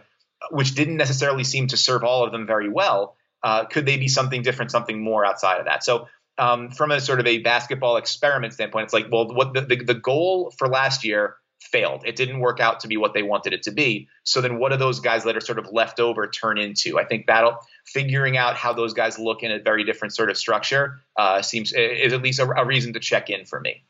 [0.51, 3.15] which didn't necessarily seem to serve all of them very well.
[3.41, 5.83] Uh, could they be something different, something more outside of that?
[5.83, 9.61] So um, from a sort of a basketball experiment standpoint, it's like, well, what the,
[9.61, 12.03] the, the goal for last year failed.
[12.05, 14.07] It didn't work out to be what they wanted it to be.
[14.23, 16.99] So then what do those guys that are sort of left over turn into?
[16.99, 20.37] I think that'll figuring out how those guys look in a very different sort of
[20.37, 23.83] structure uh, seems is at least a, a reason to check in for me.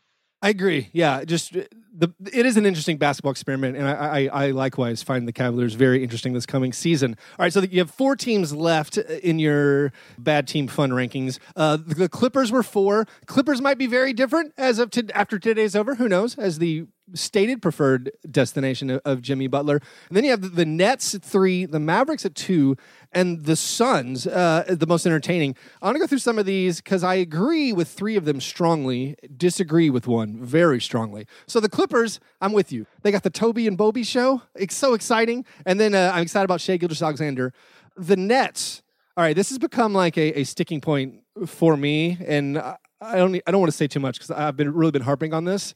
[0.46, 0.90] I agree.
[0.94, 5.28] Yeah, just the it is an interesting basketball experiment, and I, I, I likewise find
[5.28, 7.18] the Cavaliers very interesting this coming season.
[7.40, 11.40] All right, so you have four teams left in your bad team fun rankings.
[11.56, 13.08] Uh, the Clippers were four.
[13.26, 15.96] Clippers might be very different as of to, after today's over.
[15.96, 16.38] Who knows?
[16.38, 20.65] As the stated preferred destination of, of Jimmy Butler, and then you have the, the
[20.65, 22.76] Nets at three, the Mavericks at two,
[23.12, 25.56] and the Suns, uh, the most entertaining.
[25.82, 28.41] I want to go through some of these because I agree with three of them
[28.41, 31.28] strongly, disagree with one very strongly.
[31.48, 32.86] So the Clippers, I'm with you.
[33.04, 34.41] They got the Toby and Bobby show.
[34.56, 35.46] It's so exciting.
[35.65, 37.54] And then uh, I'm excited about Shai Gilgeous-Alexander.
[37.96, 38.82] The Nets,
[39.15, 42.18] all right, this has become like a, a sticking point for me.
[42.26, 42.78] And I
[43.15, 45.46] don't, I don't want to say too much because I've been really been harping on
[45.46, 45.74] this.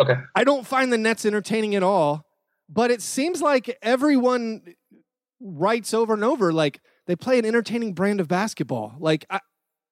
[0.00, 0.16] Okay.
[0.34, 2.26] I don't find the Nets entertaining at all,
[2.68, 4.62] but it seems like everyone
[5.40, 8.94] writes over and over like they play an entertaining brand of basketball.
[8.98, 9.40] Like I,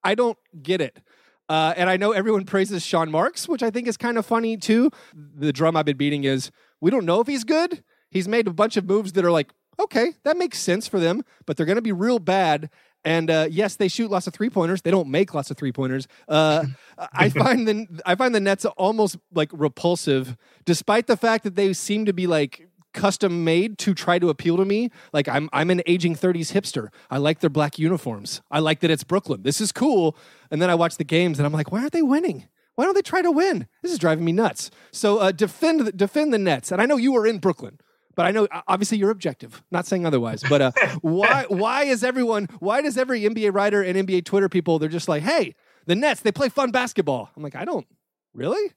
[0.03, 1.01] I don't get it.
[1.49, 4.57] Uh, and I know everyone praises Sean Marks, which I think is kind of funny
[4.57, 4.91] too.
[5.15, 7.83] The drum I've been beating is we don't know if he's good.
[8.11, 11.25] He's made a bunch of moves that are like, okay, that makes sense for them,
[11.47, 12.71] but they're going to be real bad.
[13.05, 14.83] And uh, yes, they shoot lots of three pointers.
[14.83, 16.07] They don't make lots of three pointers.
[16.29, 16.67] Uh,
[17.13, 21.73] I find the I find the Nets almost like repulsive, despite the fact that they
[21.73, 24.91] seem to be like custom made to try to appeal to me.
[25.13, 26.89] Like I'm I'm an aging 30s hipster.
[27.11, 28.43] I like their black uniforms.
[28.51, 29.43] I like that it's Brooklyn.
[29.43, 30.17] This is cool.
[30.51, 32.49] And then I watch the games and I'm like, why aren't they winning?
[32.75, 33.67] Why don't they try to win?
[33.83, 34.71] This is driving me nuts.
[34.91, 36.73] So uh, defend defend the Nets.
[36.73, 37.79] And I know you are in Brooklyn.
[38.15, 40.43] But I know obviously you're objective, not saying otherwise.
[40.49, 44.79] But uh, why why is everyone why does every NBA writer and NBA Twitter people
[44.79, 45.55] they're just like, hey,
[45.87, 47.31] the Nets they play fun basketball?
[47.37, 47.87] I'm like, I don't
[48.35, 48.73] really.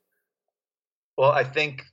[1.18, 1.84] Well, I think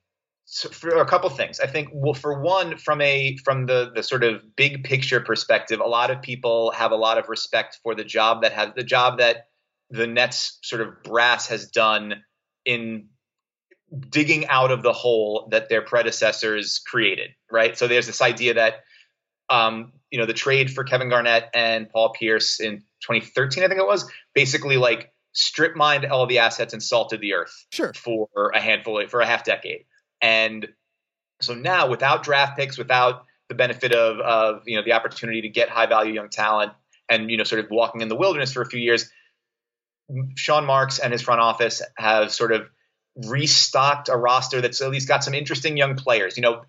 [0.53, 4.03] so for a couple things i think well for one from a from the the
[4.03, 7.94] sort of big picture perspective a lot of people have a lot of respect for
[7.94, 9.46] the job that has the job that
[9.90, 12.24] the nets sort of brass has done
[12.64, 13.07] in
[14.09, 18.85] digging out of the hole that their predecessors created right so there's this idea that
[19.48, 23.81] um, you know the trade for kevin garnett and paul pierce in 2013 i think
[23.81, 27.92] it was basically like strip mined all the assets and salted the earth sure.
[27.94, 29.85] for a handful for a half decade
[30.20, 30.68] and
[31.40, 35.48] so now, without draft picks, without the benefit of, of you know the opportunity to
[35.48, 36.72] get high value young talent,
[37.09, 39.11] and you know sort of walking in the wilderness for a few years,
[40.37, 42.68] Sean Marks and his front office have sort of
[43.26, 46.37] restocked a roster that's at least got some interesting young players.
[46.37, 46.62] You know,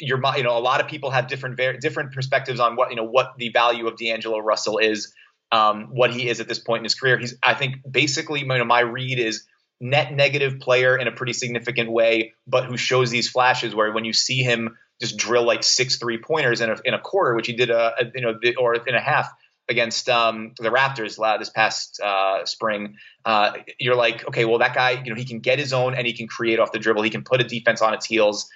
[0.00, 3.04] your you know a lot of people have different different perspectives on what you know
[3.04, 5.12] what the value of D'Angelo Russell is,
[5.52, 7.18] um, what he is at this point in his career.
[7.18, 9.44] He's I think basically you know, my read is
[9.80, 14.04] net negative player in a pretty significant way, but who shows these flashes where when
[14.04, 17.46] you see him just drill like six three pointers in a, in a quarter, which
[17.46, 19.30] he did a, a you know or in a half
[19.68, 25.02] against um, the Raptors this past uh, spring, uh, you're like, okay, well that guy,
[25.02, 27.02] you know, he can get his own and he can create off the dribble.
[27.02, 28.48] He can put a defense on its heels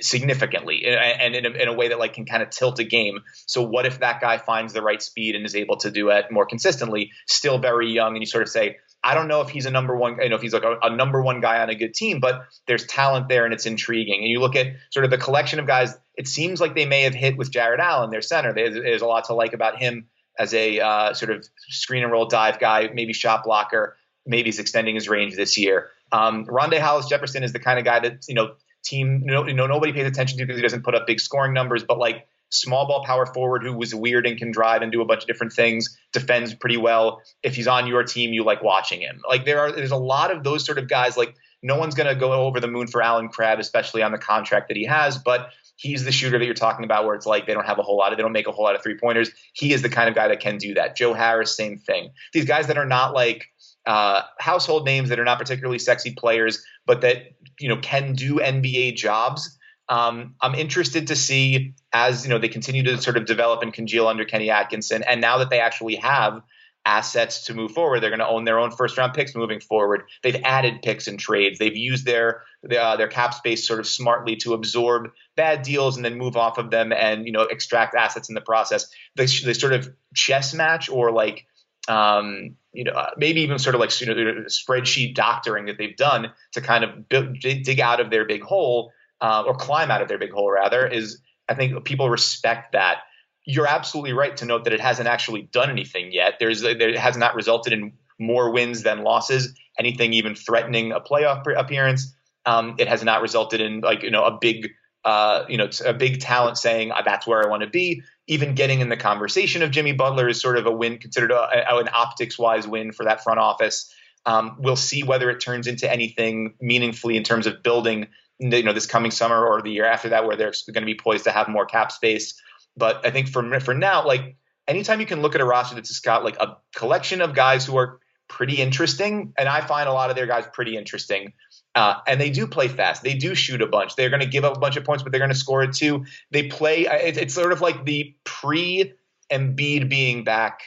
[0.00, 3.20] significantly and in a, in a way that like can kind of tilt a game.
[3.46, 6.26] So what if that guy finds the right speed and is able to do it
[6.30, 7.10] more consistently?
[7.28, 9.96] Still very young, and you sort of say, I don't know if he's a number
[9.96, 12.20] one, you know, if he's like a, a, number one guy on a good team,
[12.20, 14.20] but there's talent there and it's intriguing.
[14.20, 17.02] And you look at sort of the collection of guys, it seems like they may
[17.02, 18.52] have hit with Jarrett Allen, their center.
[18.52, 20.06] There's, there's a lot to like about him
[20.38, 23.96] as a uh, sort of screen and roll dive guy, maybe shot blocker.
[24.26, 25.90] Maybe he's extending his range this year.
[26.12, 29.54] Um, Rondae Hollis Jefferson is the kind of guy that, you know, team, know, you
[29.54, 32.26] know, nobody pays attention to because he doesn't put up big scoring numbers, but like
[32.50, 35.26] small ball power forward who was weird and can drive and do a bunch of
[35.26, 37.22] different things, defends pretty well.
[37.42, 39.22] If he's on your team, you like watching him.
[39.28, 41.16] Like there are there's a lot of those sort of guys.
[41.16, 44.68] Like no one's gonna go over the moon for Allen Crabbe, especially on the contract
[44.68, 47.54] that he has, but he's the shooter that you're talking about where it's like they
[47.54, 49.30] don't have a whole lot of they don't make a whole lot of three pointers.
[49.52, 50.96] He is the kind of guy that can do that.
[50.96, 52.10] Joe Harris, same thing.
[52.32, 53.46] These guys that are not like
[53.86, 58.36] uh, household names that are not particularly sexy players, but that you know can do
[58.36, 63.26] NBA jobs um, I'm interested to see as you know they continue to sort of
[63.26, 66.40] develop and congeal under Kenny Atkinson, and now that they actually have
[66.84, 70.02] assets to move forward, they're going to own their own first round picks moving forward.
[70.22, 71.58] They've added picks and trades.
[71.58, 72.42] They've used their
[72.76, 76.58] uh, their cap space sort of smartly to absorb bad deals and then move off
[76.58, 78.90] of them and you know extract assets in the process.
[79.16, 81.46] They, they sort of chess match or like
[81.88, 86.32] um, you know, maybe even sort of like you know spreadsheet doctoring that they've done
[86.52, 90.08] to kind of build, dig out of their big hole uh, or climb out of
[90.08, 92.98] their big hole rather is I think people respect that.
[93.44, 96.34] You're absolutely right to note that it hasn't actually done anything yet.
[96.38, 101.44] There's there has not resulted in more wins than losses, anything even threatening a playoff
[101.56, 102.14] appearance.
[102.46, 104.70] Um, it has not resulted in like you know a big
[105.04, 108.02] uh, you know a big talent saying that's where I want to be.
[108.28, 111.74] Even getting in the conversation of Jimmy Butler is sort of a win, considered a,
[111.74, 113.92] a, an optics wise win for that front office.
[114.24, 118.06] Um, we'll see whether it turns into anything meaningfully in terms of building,
[118.38, 120.94] you know, this coming summer or the year after that, where they're going to be
[120.94, 122.40] poised to have more cap space.
[122.76, 125.88] But I think for for now, like anytime you can look at a roster that's
[125.88, 129.92] just got like a collection of guys who are pretty interesting, and I find a
[129.92, 131.34] lot of their guys pretty interesting.
[131.74, 133.02] Uh, and they do play fast.
[133.02, 133.96] They do shoot a bunch.
[133.96, 135.72] They're going to give up a bunch of points, but they're going to score it
[135.72, 136.04] too.
[136.30, 136.86] They play.
[136.86, 138.92] It's sort of like the pre
[139.30, 140.60] Embiid being back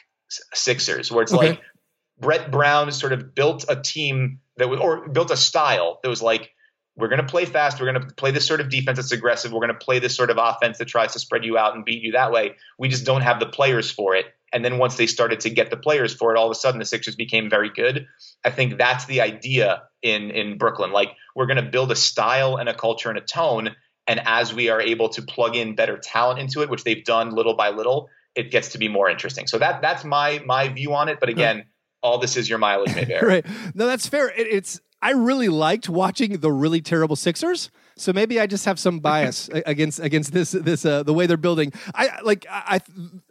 [0.53, 1.49] Sixers, where it's okay.
[1.49, 1.61] like
[2.19, 6.21] Brett Brown sort of built a team that was, or built a style that was
[6.21, 6.51] like,
[6.97, 7.79] we're going to play fast.
[7.79, 9.51] We're going to play this sort of defense that's aggressive.
[9.51, 11.83] We're going to play this sort of offense that tries to spread you out and
[11.83, 12.55] beat you that way.
[12.79, 14.27] We just don't have the players for it.
[14.53, 16.79] And then once they started to get the players for it, all of a sudden
[16.79, 18.07] the Sixers became very good.
[18.45, 20.91] I think that's the idea in in Brooklyn.
[20.91, 23.75] Like we're going to build a style and a culture and a tone.
[24.07, 27.31] And as we are able to plug in better talent into it, which they've done
[27.31, 29.47] little by little, it gets to be more interesting.
[29.47, 31.19] So that that's my my view on it.
[31.19, 31.65] But again
[32.05, 33.27] all this is your mileage may vary.
[33.41, 33.45] right.
[33.73, 34.29] No, that's fair.
[34.29, 37.69] It, it's I really liked watching the really terrible Sixers.
[37.97, 41.37] So maybe I just have some bias against against this this uh, the way they're
[41.37, 41.73] building.
[41.93, 42.81] I like I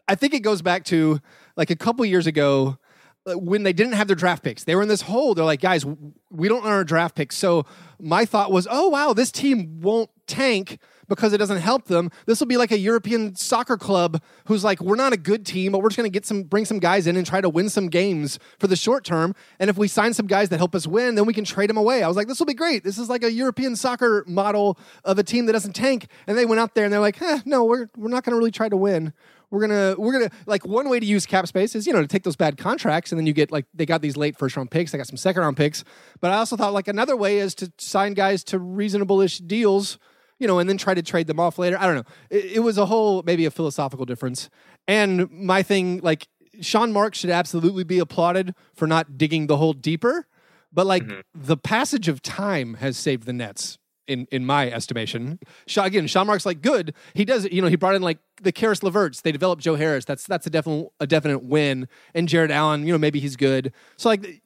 [0.08, 1.20] I think it goes back to
[1.56, 2.78] like a couple years ago
[3.26, 4.64] uh, when they didn't have their draft picks.
[4.64, 5.34] They were in this hole.
[5.34, 5.84] They're like, guys,
[6.30, 7.36] we don't earn our draft picks.
[7.36, 7.66] So
[8.00, 12.10] my thought was, oh wow, this team won't tank because it doesn't help them.
[12.26, 15.72] This will be like a European soccer club who's like, we're not a good team,
[15.72, 17.68] but we're just going to get some, bring some guys in and try to win
[17.68, 19.34] some games for the short term.
[19.58, 21.76] And if we sign some guys that help us win, then we can trade them
[21.76, 22.02] away.
[22.02, 22.84] I was like, this will be great.
[22.84, 26.06] This is like a European soccer model of a team that doesn't tank.
[26.26, 28.38] And they went out there and they're like, eh, no, we're we're not going to
[28.38, 29.12] really try to win.
[29.50, 32.08] We're gonna we're gonna like one way to use cap space is you know to
[32.08, 34.72] take those bad contracts and then you get like they got these late first round
[34.72, 35.84] picks, they got some second round picks.
[36.20, 39.98] But I also thought like another way is to sign guys to reasonable ish deals
[40.38, 41.78] you know, and then try to trade them off later.
[41.78, 42.04] I don't know.
[42.30, 44.50] It, it, was a whole maybe a philosophical difference.
[44.86, 46.28] And my thing, like
[46.60, 50.26] Sean Marks should absolutely be applauded for not digging the hole deeper.
[50.72, 51.20] But like mm-hmm.
[51.34, 55.38] the passage of time has saved the Nets in in my estimation.
[55.76, 56.94] Again, Sean Marks like good.
[57.14, 57.44] He does.
[57.44, 59.22] You know, he brought in like the Caris LeVerts.
[59.22, 60.04] They developed Joe Harris.
[60.04, 61.88] That's that's a definite a definite win.
[62.14, 62.86] And Jarrett Allen.
[62.86, 63.72] You know, maybe he's good.
[63.96, 64.42] So like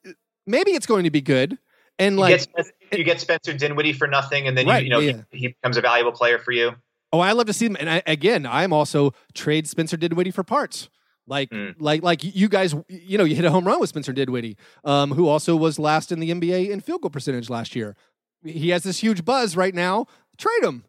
[0.46, 1.58] maybe it's going to be good.
[1.98, 2.46] And like
[2.92, 5.22] you get Spencer Dinwiddie for nothing, and then right, you, you know yeah.
[5.30, 6.72] he, he, becomes a valuable player for you.
[7.12, 7.76] Oh, I love to see him.
[7.78, 10.88] And I, again, I'm also trade Spencer Dinwiddie for parts.
[11.26, 11.74] Like, mm.
[11.78, 15.12] like, like you guys, you know, you hit a home run with Spencer Dinwiddie, um,
[15.12, 17.96] who also was last in the NBA in field goal percentage last year.
[18.42, 20.06] He has this huge buzz right now.
[20.38, 20.84] Trade him.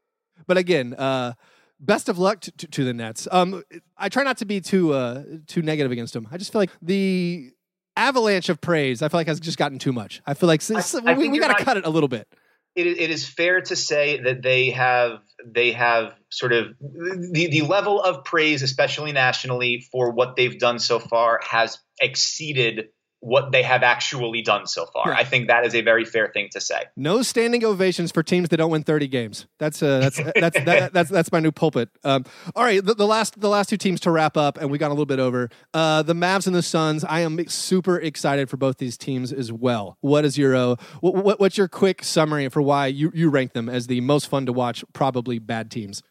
[0.48, 1.34] But again, uh,
[1.80, 3.28] best of luck to, to, to the Nets.
[3.32, 3.64] Um,
[3.98, 6.28] I try not to be too uh, too negative against him.
[6.32, 7.52] I just feel like the
[8.00, 9.02] avalanche of praise.
[9.02, 10.22] I feel like has just gotten too much.
[10.26, 12.28] I feel like I, we, we got to cut it a little bit.
[12.76, 17.62] It, it is fair to say that they have they have sort of the, the
[17.64, 22.90] level of praise, especially nationally, for what they've done so far has exceeded
[23.22, 25.14] what they have actually done so far.
[25.14, 26.84] I think that is a very fair thing to say.
[26.96, 29.46] No standing ovations for teams that don't win 30 games.
[29.58, 31.90] That's uh, that's that's that, that's that's my new pulpit.
[32.04, 34.78] Um, all right, the, the, last the last two teams to wrap up, and we
[34.78, 35.50] got a little bit over.
[35.74, 37.04] Uh, the Mavs and the Suns.
[37.04, 39.98] I am super excited for both these teams as well.
[40.02, 43.54] What is your uh, what, what, what's your quick summary for why you you rank
[43.54, 46.04] them as the most fun to watch, probably bad teams?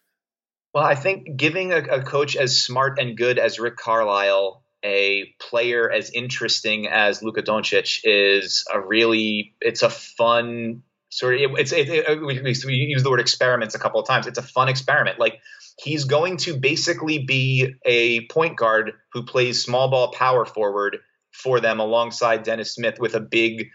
[0.74, 5.34] Well, I think giving a, a coach as smart and good as Rick Carlisle a
[5.40, 11.72] player as interesting as Luka Doncic is a really it's a fun sort of it's
[11.72, 14.26] it, it, we, we use the word experiments a couple of times.
[14.26, 15.18] It's a fun experiment.
[15.18, 15.40] Like
[15.78, 20.98] he's going to basically be a point guard who plays small ball power forward
[21.32, 23.68] for them alongside Dennis Smith with a big,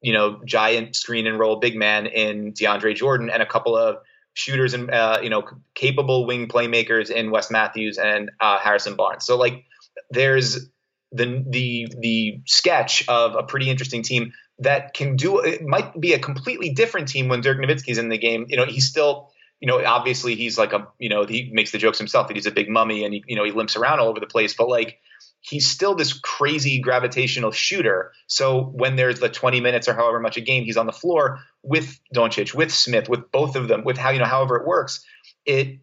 [0.00, 3.96] you know, giant screen and roll big man in DeAndre Jordan and a couple of
[4.34, 5.44] shooters and uh, you know
[5.74, 9.24] capable wing playmakers in Wes Matthews and uh, Harrison Barnes.
[9.24, 9.64] So like
[10.10, 10.68] there's
[11.12, 16.12] the the the sketch of a pretty interesting team that can do it might be
[16.12, 18.46] a completely different team when Dirk Nowitzki's in the game.
[18.48, 21.78] You know, he's still you know obviously he's like a you know he makes the
[21.78, 24.08] jokes himself that he's a big mummy and he you know he limps around all
[24.08, 25.00] over the place, but like
[25.40, 28.12] he's still this crazy gravitational shooter.
[28.26, 31.40] So when there's the 20 minutes or however much a game he's on the floor
[31.62, 35.04] with Doncic, with Smith, with both of them, with how you know however it works,
[35.44, 35.80] it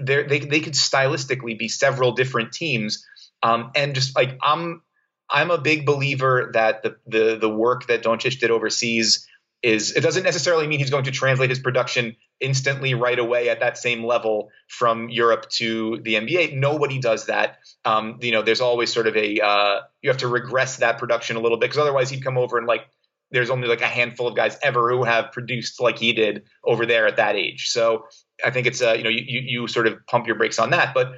[0.00, 3.06] they they could stylistically be several different teams
[3.42, 4.82] um, and just like I'm,
[5.30, 9.26] I'm a big believer that the the the work that Doncic did overseas
[9.62, 13.60] is it doesn't necessarily mean he's going to translate his production instantly right away at
[13.60, 16.56] that same level from Europe to the NBA.
[16.56, 17.58] Nobody does that.
[17.84, 21.36] Um, you know, there's always sort of a uh, you have to regress that production
[21.36, 22.86] a little bit because otherwise he'd come over and like
[23.30, 26.86] there's only like a handful of guys ever who have produced like he did over
[26.86, 27.68] there at that age.
[27.68, 28.06] So
[28.44, 30.94] I think it's a you know you you sort of pump your brakes on that,
[30.94, 31.14] but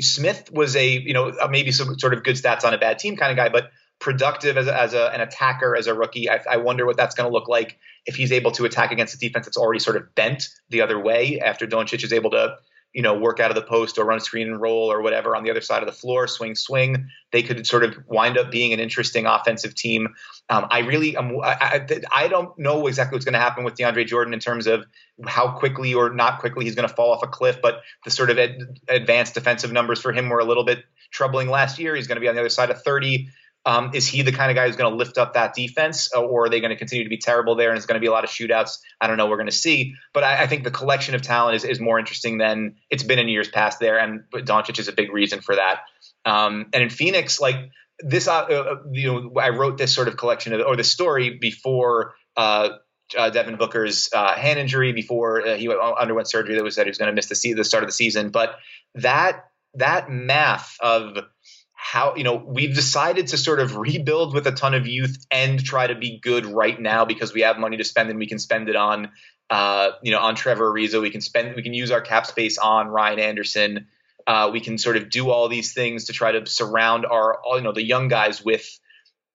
[0.00, 2.98] Smith was a you know uh, maybe some sort of good stats on a bad
[2.98, 3.70] team kind of guy, but
[4.00, 6.28] productive as, a, as a, an attacker as a rookie.
[6.28, 9.14] I, I wonder what that's going to look like if he's able to attack against
[9.14, 12.56] a defense that's already sort of bent the other way after Doncic is able to
[12.94, 15.42] you know, work out of the post or run screen and roll or whatever on
[15.42, 17.08] the other side of the floor, swing, swing.
[17.32, 20.14] They could sort of wind up being an interesting offensive team.
[20.48, 23.74] Um, I really, um, I, I, I, don't know exactly what's going to happen with
[23.74, 24.86] DeAndre Jordan in terms of
[25.26, 27.58] how quickly or not quickly he's going to fall off a cliff.
[27.60, 31.48] But the sort of ad, advanced defensive numbers for him were a little bit troubling
[31.48, 31.96] last year.
[31.96, 33.28] He's going to be on the other side of 30.
[33.66, 36.20] Um, is he the kind of guy who's going to lift up that defense, uh,
[36.20, 37.70] or are they going to continue to be terrible there?
[37.70, 38.78] And it's going to be a lot of shootouts.
[39.00, 39.26] I don't know.
[39.26, 41.98] We're going to see, but I, I, think the collection of talent is, is more
[41.98, 45.56] interesting than it's been in years past there, and Doncic is a big reason for
[45.56, 45.80] that.
[46.26, 50.16] Um, and in Phoenix, like this, uh, uh, you know, I wrote this sort of
[50.16, 52.14] collection of or the story before.
[52.36, 52.70] Uh,
[53.18, 56.90] uh, Devin Booker's uh, hand injury before uh, he underwent surgery that was said he
[56.90, 58.30] was going to miss the, se- the start of the season.
[58.30, 58.56] But
[58.94, 59.44] that
[59.74, 61.18] that math of
[61.84, 65.62] how you know we've decided to sort of rebuild with a ton of youth and
[65.62, 68.38] try to be good right now because we have money to spend and we can
[68.38, 69.10] spend it on
[69.50, 72.56] uh, you know on Trevor Ariza we can spend we can use our cap space
[72.56, 73.86] on Ryan Anderson
[74.26, 77.60] uh, we can sort of do all these things to try to surround our you
[77.60, 78.66] know the young guys with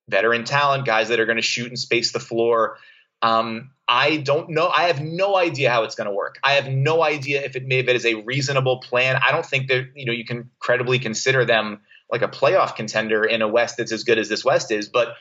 [0.07, 2.77] veteran talent guys that are going to shoot and space the floor
[3.21, 4.69] um, I don't know.
[4.69, 6.39] I have no idea how it's going to work.
[6.41, 9.19] I have no idea if it may if it is a reasonable plan.
[9.21, 11.81] I don't think that you know you can credibly consider them
[12.11, 14.89] like a playoff contender in a West that's as good as this West is.
[14.89, 15.15] But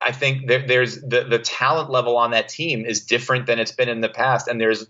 [0.00, 3.72] I think there, there's the the talent level on that team is different than it's
[3.72, 4.86] been in the past, and there's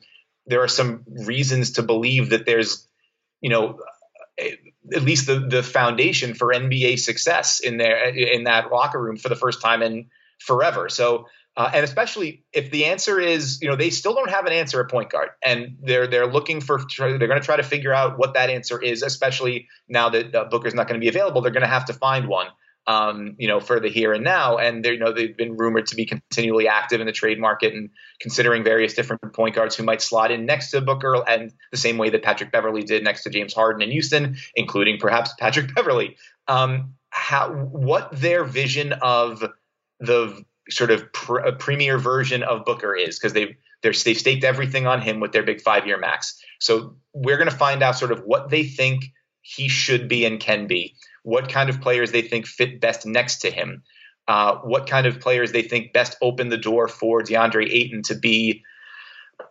[0.47, 2.87] there are some reasons to believe that there's
[3.41, 3.78] you know
[4.39, 9.28] at least the the foundation for NBA success in there in that locker room for
[9.28, 10.89] the first time in forever.
[10.89, 11.26] So
[11.57, 14.83] uh, and especially if the answer is, you know, they still don't have an answer
[14.85, 18.19] at point guard, and they're they're looking for they're going to try to figure out
[18.19, 19.03] what that answer is.
[19.03, 21.95] Especially now that uh, Booker's not going to be available, they're going to have to
[21.95, 22.49] find one,
[22.87, 24.59] um, you know, for the here and now.
[24.59, 27.73] And they you know they've been rumored to be continually active in the trade market
[27.73, 27.89] and
[28.21, 31.97] considering various different point guards who might slot in next to Booker, and the same
[31.97, 36.19] way that Patrick Beverley did next to James Harden in Houston, including perhaps Patrick Beverley.
[36.49, 39.43] Um, how what their vision of
[40.01, 44.87] the sort of pr- a premier version of Booker is because they've they've staked everything
[44.87, 46.41] on him with their big five year max.
[46.61, 49.12] So we're going to find out sort of what they think
[49.43, 53.39] he should be and can be, what kind of players they think fit best next
[53.39, 53.83] to him,
[54.27, 58.17] uh, what kind of players they think best open the door for DeAndre Ayton to
[58.17, 58.64] be,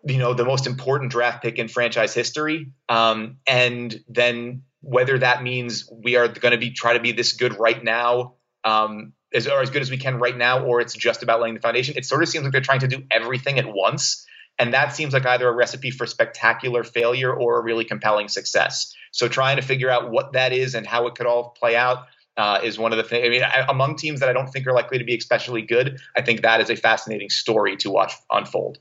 [0.06, 5.42] you know, the most important draft pick in franchise history, um, and then whether that
[5.42, 8.36] means we are going to be try to be this good right now.
[8.64, 9.14] Um,
[9.48, 11.96] or as good as we can right now, or it's just about laying the foundation.
[11.98, 14.26] It sort of seems like they're trying to do everything at once.
[14.58, 18.94] And that seems like either a recipe for spectacular failure or a really compelling success.
[19.12, 22.06] So trying to figure out what that is and how it could all play out
[22.38, 23.26] uh, is one of the things.
[23.26, 26.00] I mean, I, among teams that I don't think are likely to be especially good,
[26.16, 28.78] I think that is a fascinating story to watch unfold.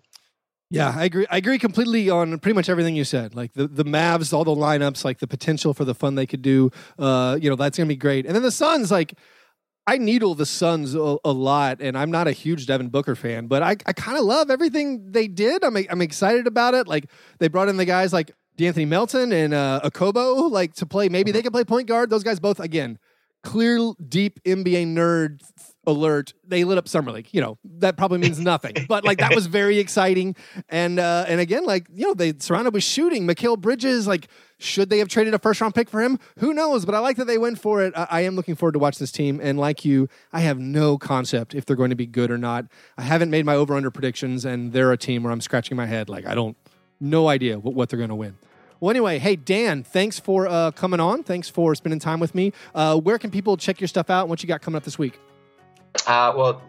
[0.70, 1.26] Yeah, I agree.
[1.30, 3.34] I agree completely on pretty much everything you said.
[3.34, 6.42] Like the, the Mavs, all the lineups, like the potential for the fun they could
[6.42, 6.70] do.
[6.98, 8.26] Uh, you know, that's gonna be great.
[8.26, 9.14] And then the Suns, like
[9.86, 13.48] I needle the Suns a, a, lot, and I'm not a huge Devin Booker fan,
[13.48, 15.62] but I, I kind of love everything they did.
[15.62, 16.88] I'm I'm excited about it.
[16.88, 21.08] Like they brought in the guys like De'Anthony Melton and uh, Okobo, like to play.
[21.08, 22.08] Maybe they can play point guard.
[22.08, 22.98] Those guys both again,
[23.42, 25.42] clear, deep NBA nerd
[25.86, 26.34] alert.
[26.46, 27.28] They lit up summer league.
[27.32, 30.36] You know that probably means nothing, but like that was very exciting.
[30.68, 33.26] And uh, and again, like you know they surrounded with shooting.
[33.26, 34.28] Mikal Bridges, like
[34.58, 36.18] should they have traded a first round pick for him?
[36.38, 36.84] Who knows?
[36.84, 37.92] But I like that they went for it.
[37.96, 39.40] I, I, am looking forward to watch this team.
[39.42, 42.66] And like you, I have no concept if they're going to be good or not.
[42.96, 45.86] I haven't made my over under predictions, and they're a team where I'm scratching my
[45.86, 46.08] head.
[46.08, 46.56] Like, I don't,
[47.00, 48.36] no idea what, what they're going to win.
[48.80, 51.22] Well, anyway, hey, Dan, thanks for uh, coming on.
[51.22, 52.52] Thanks for spending time with me.
[52.74, 54.98] Uh, where can people check your stuff out and what you got coming up this
[54.98, 55.18] week?
[56.06, 56.62] Uh, well,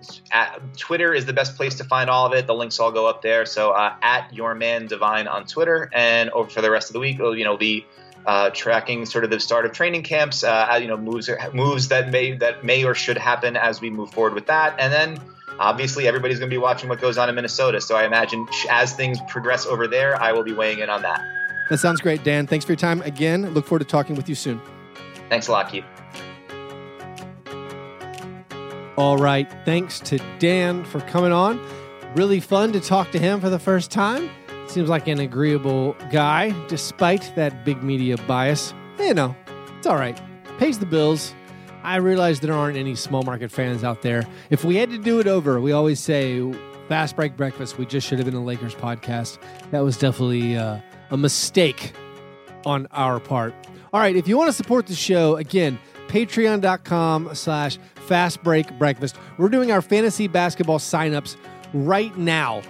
[0.78, 2.48] Twitter is the best place to find all of it.
[2.48, 3.46] The links all go up there.
[3.46, 7.00] So uh, at your man Devine on Twitter, and over for the rest of the
[7.00, 7.86] week, you know, be
[8.26, 10.44] uh, tracking sort of the start of training camps.
[10.44, 14.12] Uh, you know, moves moves that may that may or should happen as we move
[14.12, 15.20] forward with that, and then.
[15.58, 17.80] Obviously, everybody's going to be watching what goes on in Minnesota.
[17.80, 21.22] So I imagine as things progress over there, I will be weighing in on that.
[21.70, 22.46] That sounds great, Dan.
[22.46, 23.54] Thanks for your time again.
[23.54, 24.60] Look forward to talking with you soon.
[25.30, 25.86] Thanks a lot, Keith.
[28.98, 29.52] All right.
[29.66, 31.60] Thanks to Dan for coming on.
[32.16, 34.30] Really fun to talk to him for the first time.
[34.68, 38.74] Seems like an agreeable guy, despite that big media bias.
[38.98, 39.36] You know,
[39.78, 40.20] it's all right.
[40.58, 41.36] Pays the bills.
[41.84, 44.26] I realize there aren't any small market fans out there.
[44.50, 46.52] If we had to do it over, we always say
[46.88, 47.78] fast break breakfast.
[47.78, 49.38] We just should have been a Lakers podcast.
[49.72, 50.80] That was definitely uh,
[51.12, 51.92] a mistake
[52.66, 53.54] on our part.
[53.94, 55.78] All right, if you want to support the show, again,
[56.08, 59.18] patreon.com slash fast break breakfast.
[59.38, 61.36] We're doing our fantasy basketball signups
[61.74, 62.62] right now.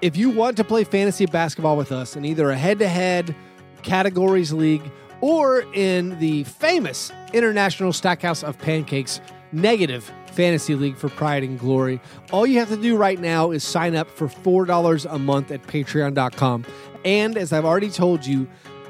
[0.00, 3.34] If you want to play fantasy basketball with us in either a head to head
[3.82, 4.82] categories league
[5.20, 9.20] or in the famous International Stackhouse of Pancakes
[9.52, 12.00] negative fantasy league for pride and glory,
[12.32, 15.62] all you have to do right now is sign up for $4 a month at
[15.62, 16.64] patreon.com.
[17.04, 18.48] And as I've already told you,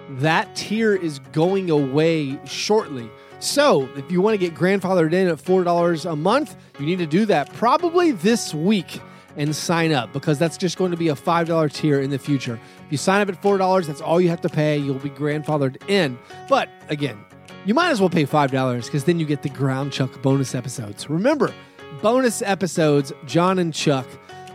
[0.09, 3.11] that tier is going away shortly.
[3.45, 7.07] So, if you want to get grandfathered in at $4 a month, you need to
[7.07, 9.03] do that probably this week
[9.37, 12.59] and sign up because that's just going to be a $5 tier in the future.
[12.87, 14.79] If you sign up at $4, that's all you have to pay.
[14.79, 16.19] You'll be grandfathered in.
[16.49, 17.23] But again,
[17.67, 21.11] you might as well pay $5 because then you get the Ground Chuck bonus episodes.
[21.11, 21.53] Remember,
[22.01, 24.07] bonus episodes, John and Chuck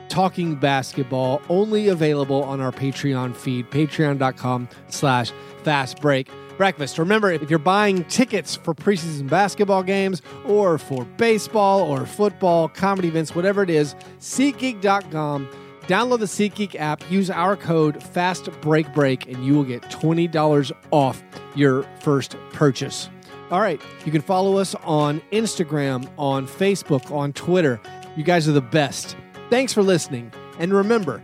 [0.08, 5.32] talking basketball, only available on our Patreon feed, patreon.com slash
[5.64, 6.28] fast break
[6.60, 7.00] breakfast.
[7.00, 13.08] Remember, if you're buying tickets for preseason basketball games or for baseball or football, comedy
[13.08, 15.48] events, whatever it is, SeatGeek.com.
[15.84, 21.24] Download the SeatGeek app, use our code FASTBREAKBREAK, and you will get $20 off
[21.56, 23.10] your first purchase.
[23.52, 27.80] All right, you can follow us on Instagram, on Facebook, on Twitter.
[28.18, 29.16] You guys are the best.
[29.50, 30.30] Thanks for listening.
[30.60, 31.24] And remember,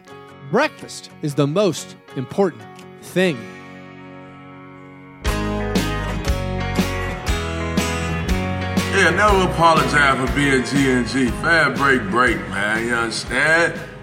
[0.50, 2.64] breakfast is the most important
[3.02, 3.38] thing.
[8.96, 11.28] Yeah, never apologize for being G and G.
[11.42, 12.86] Fair break, break, man.
[12.88, 13.95] You understand?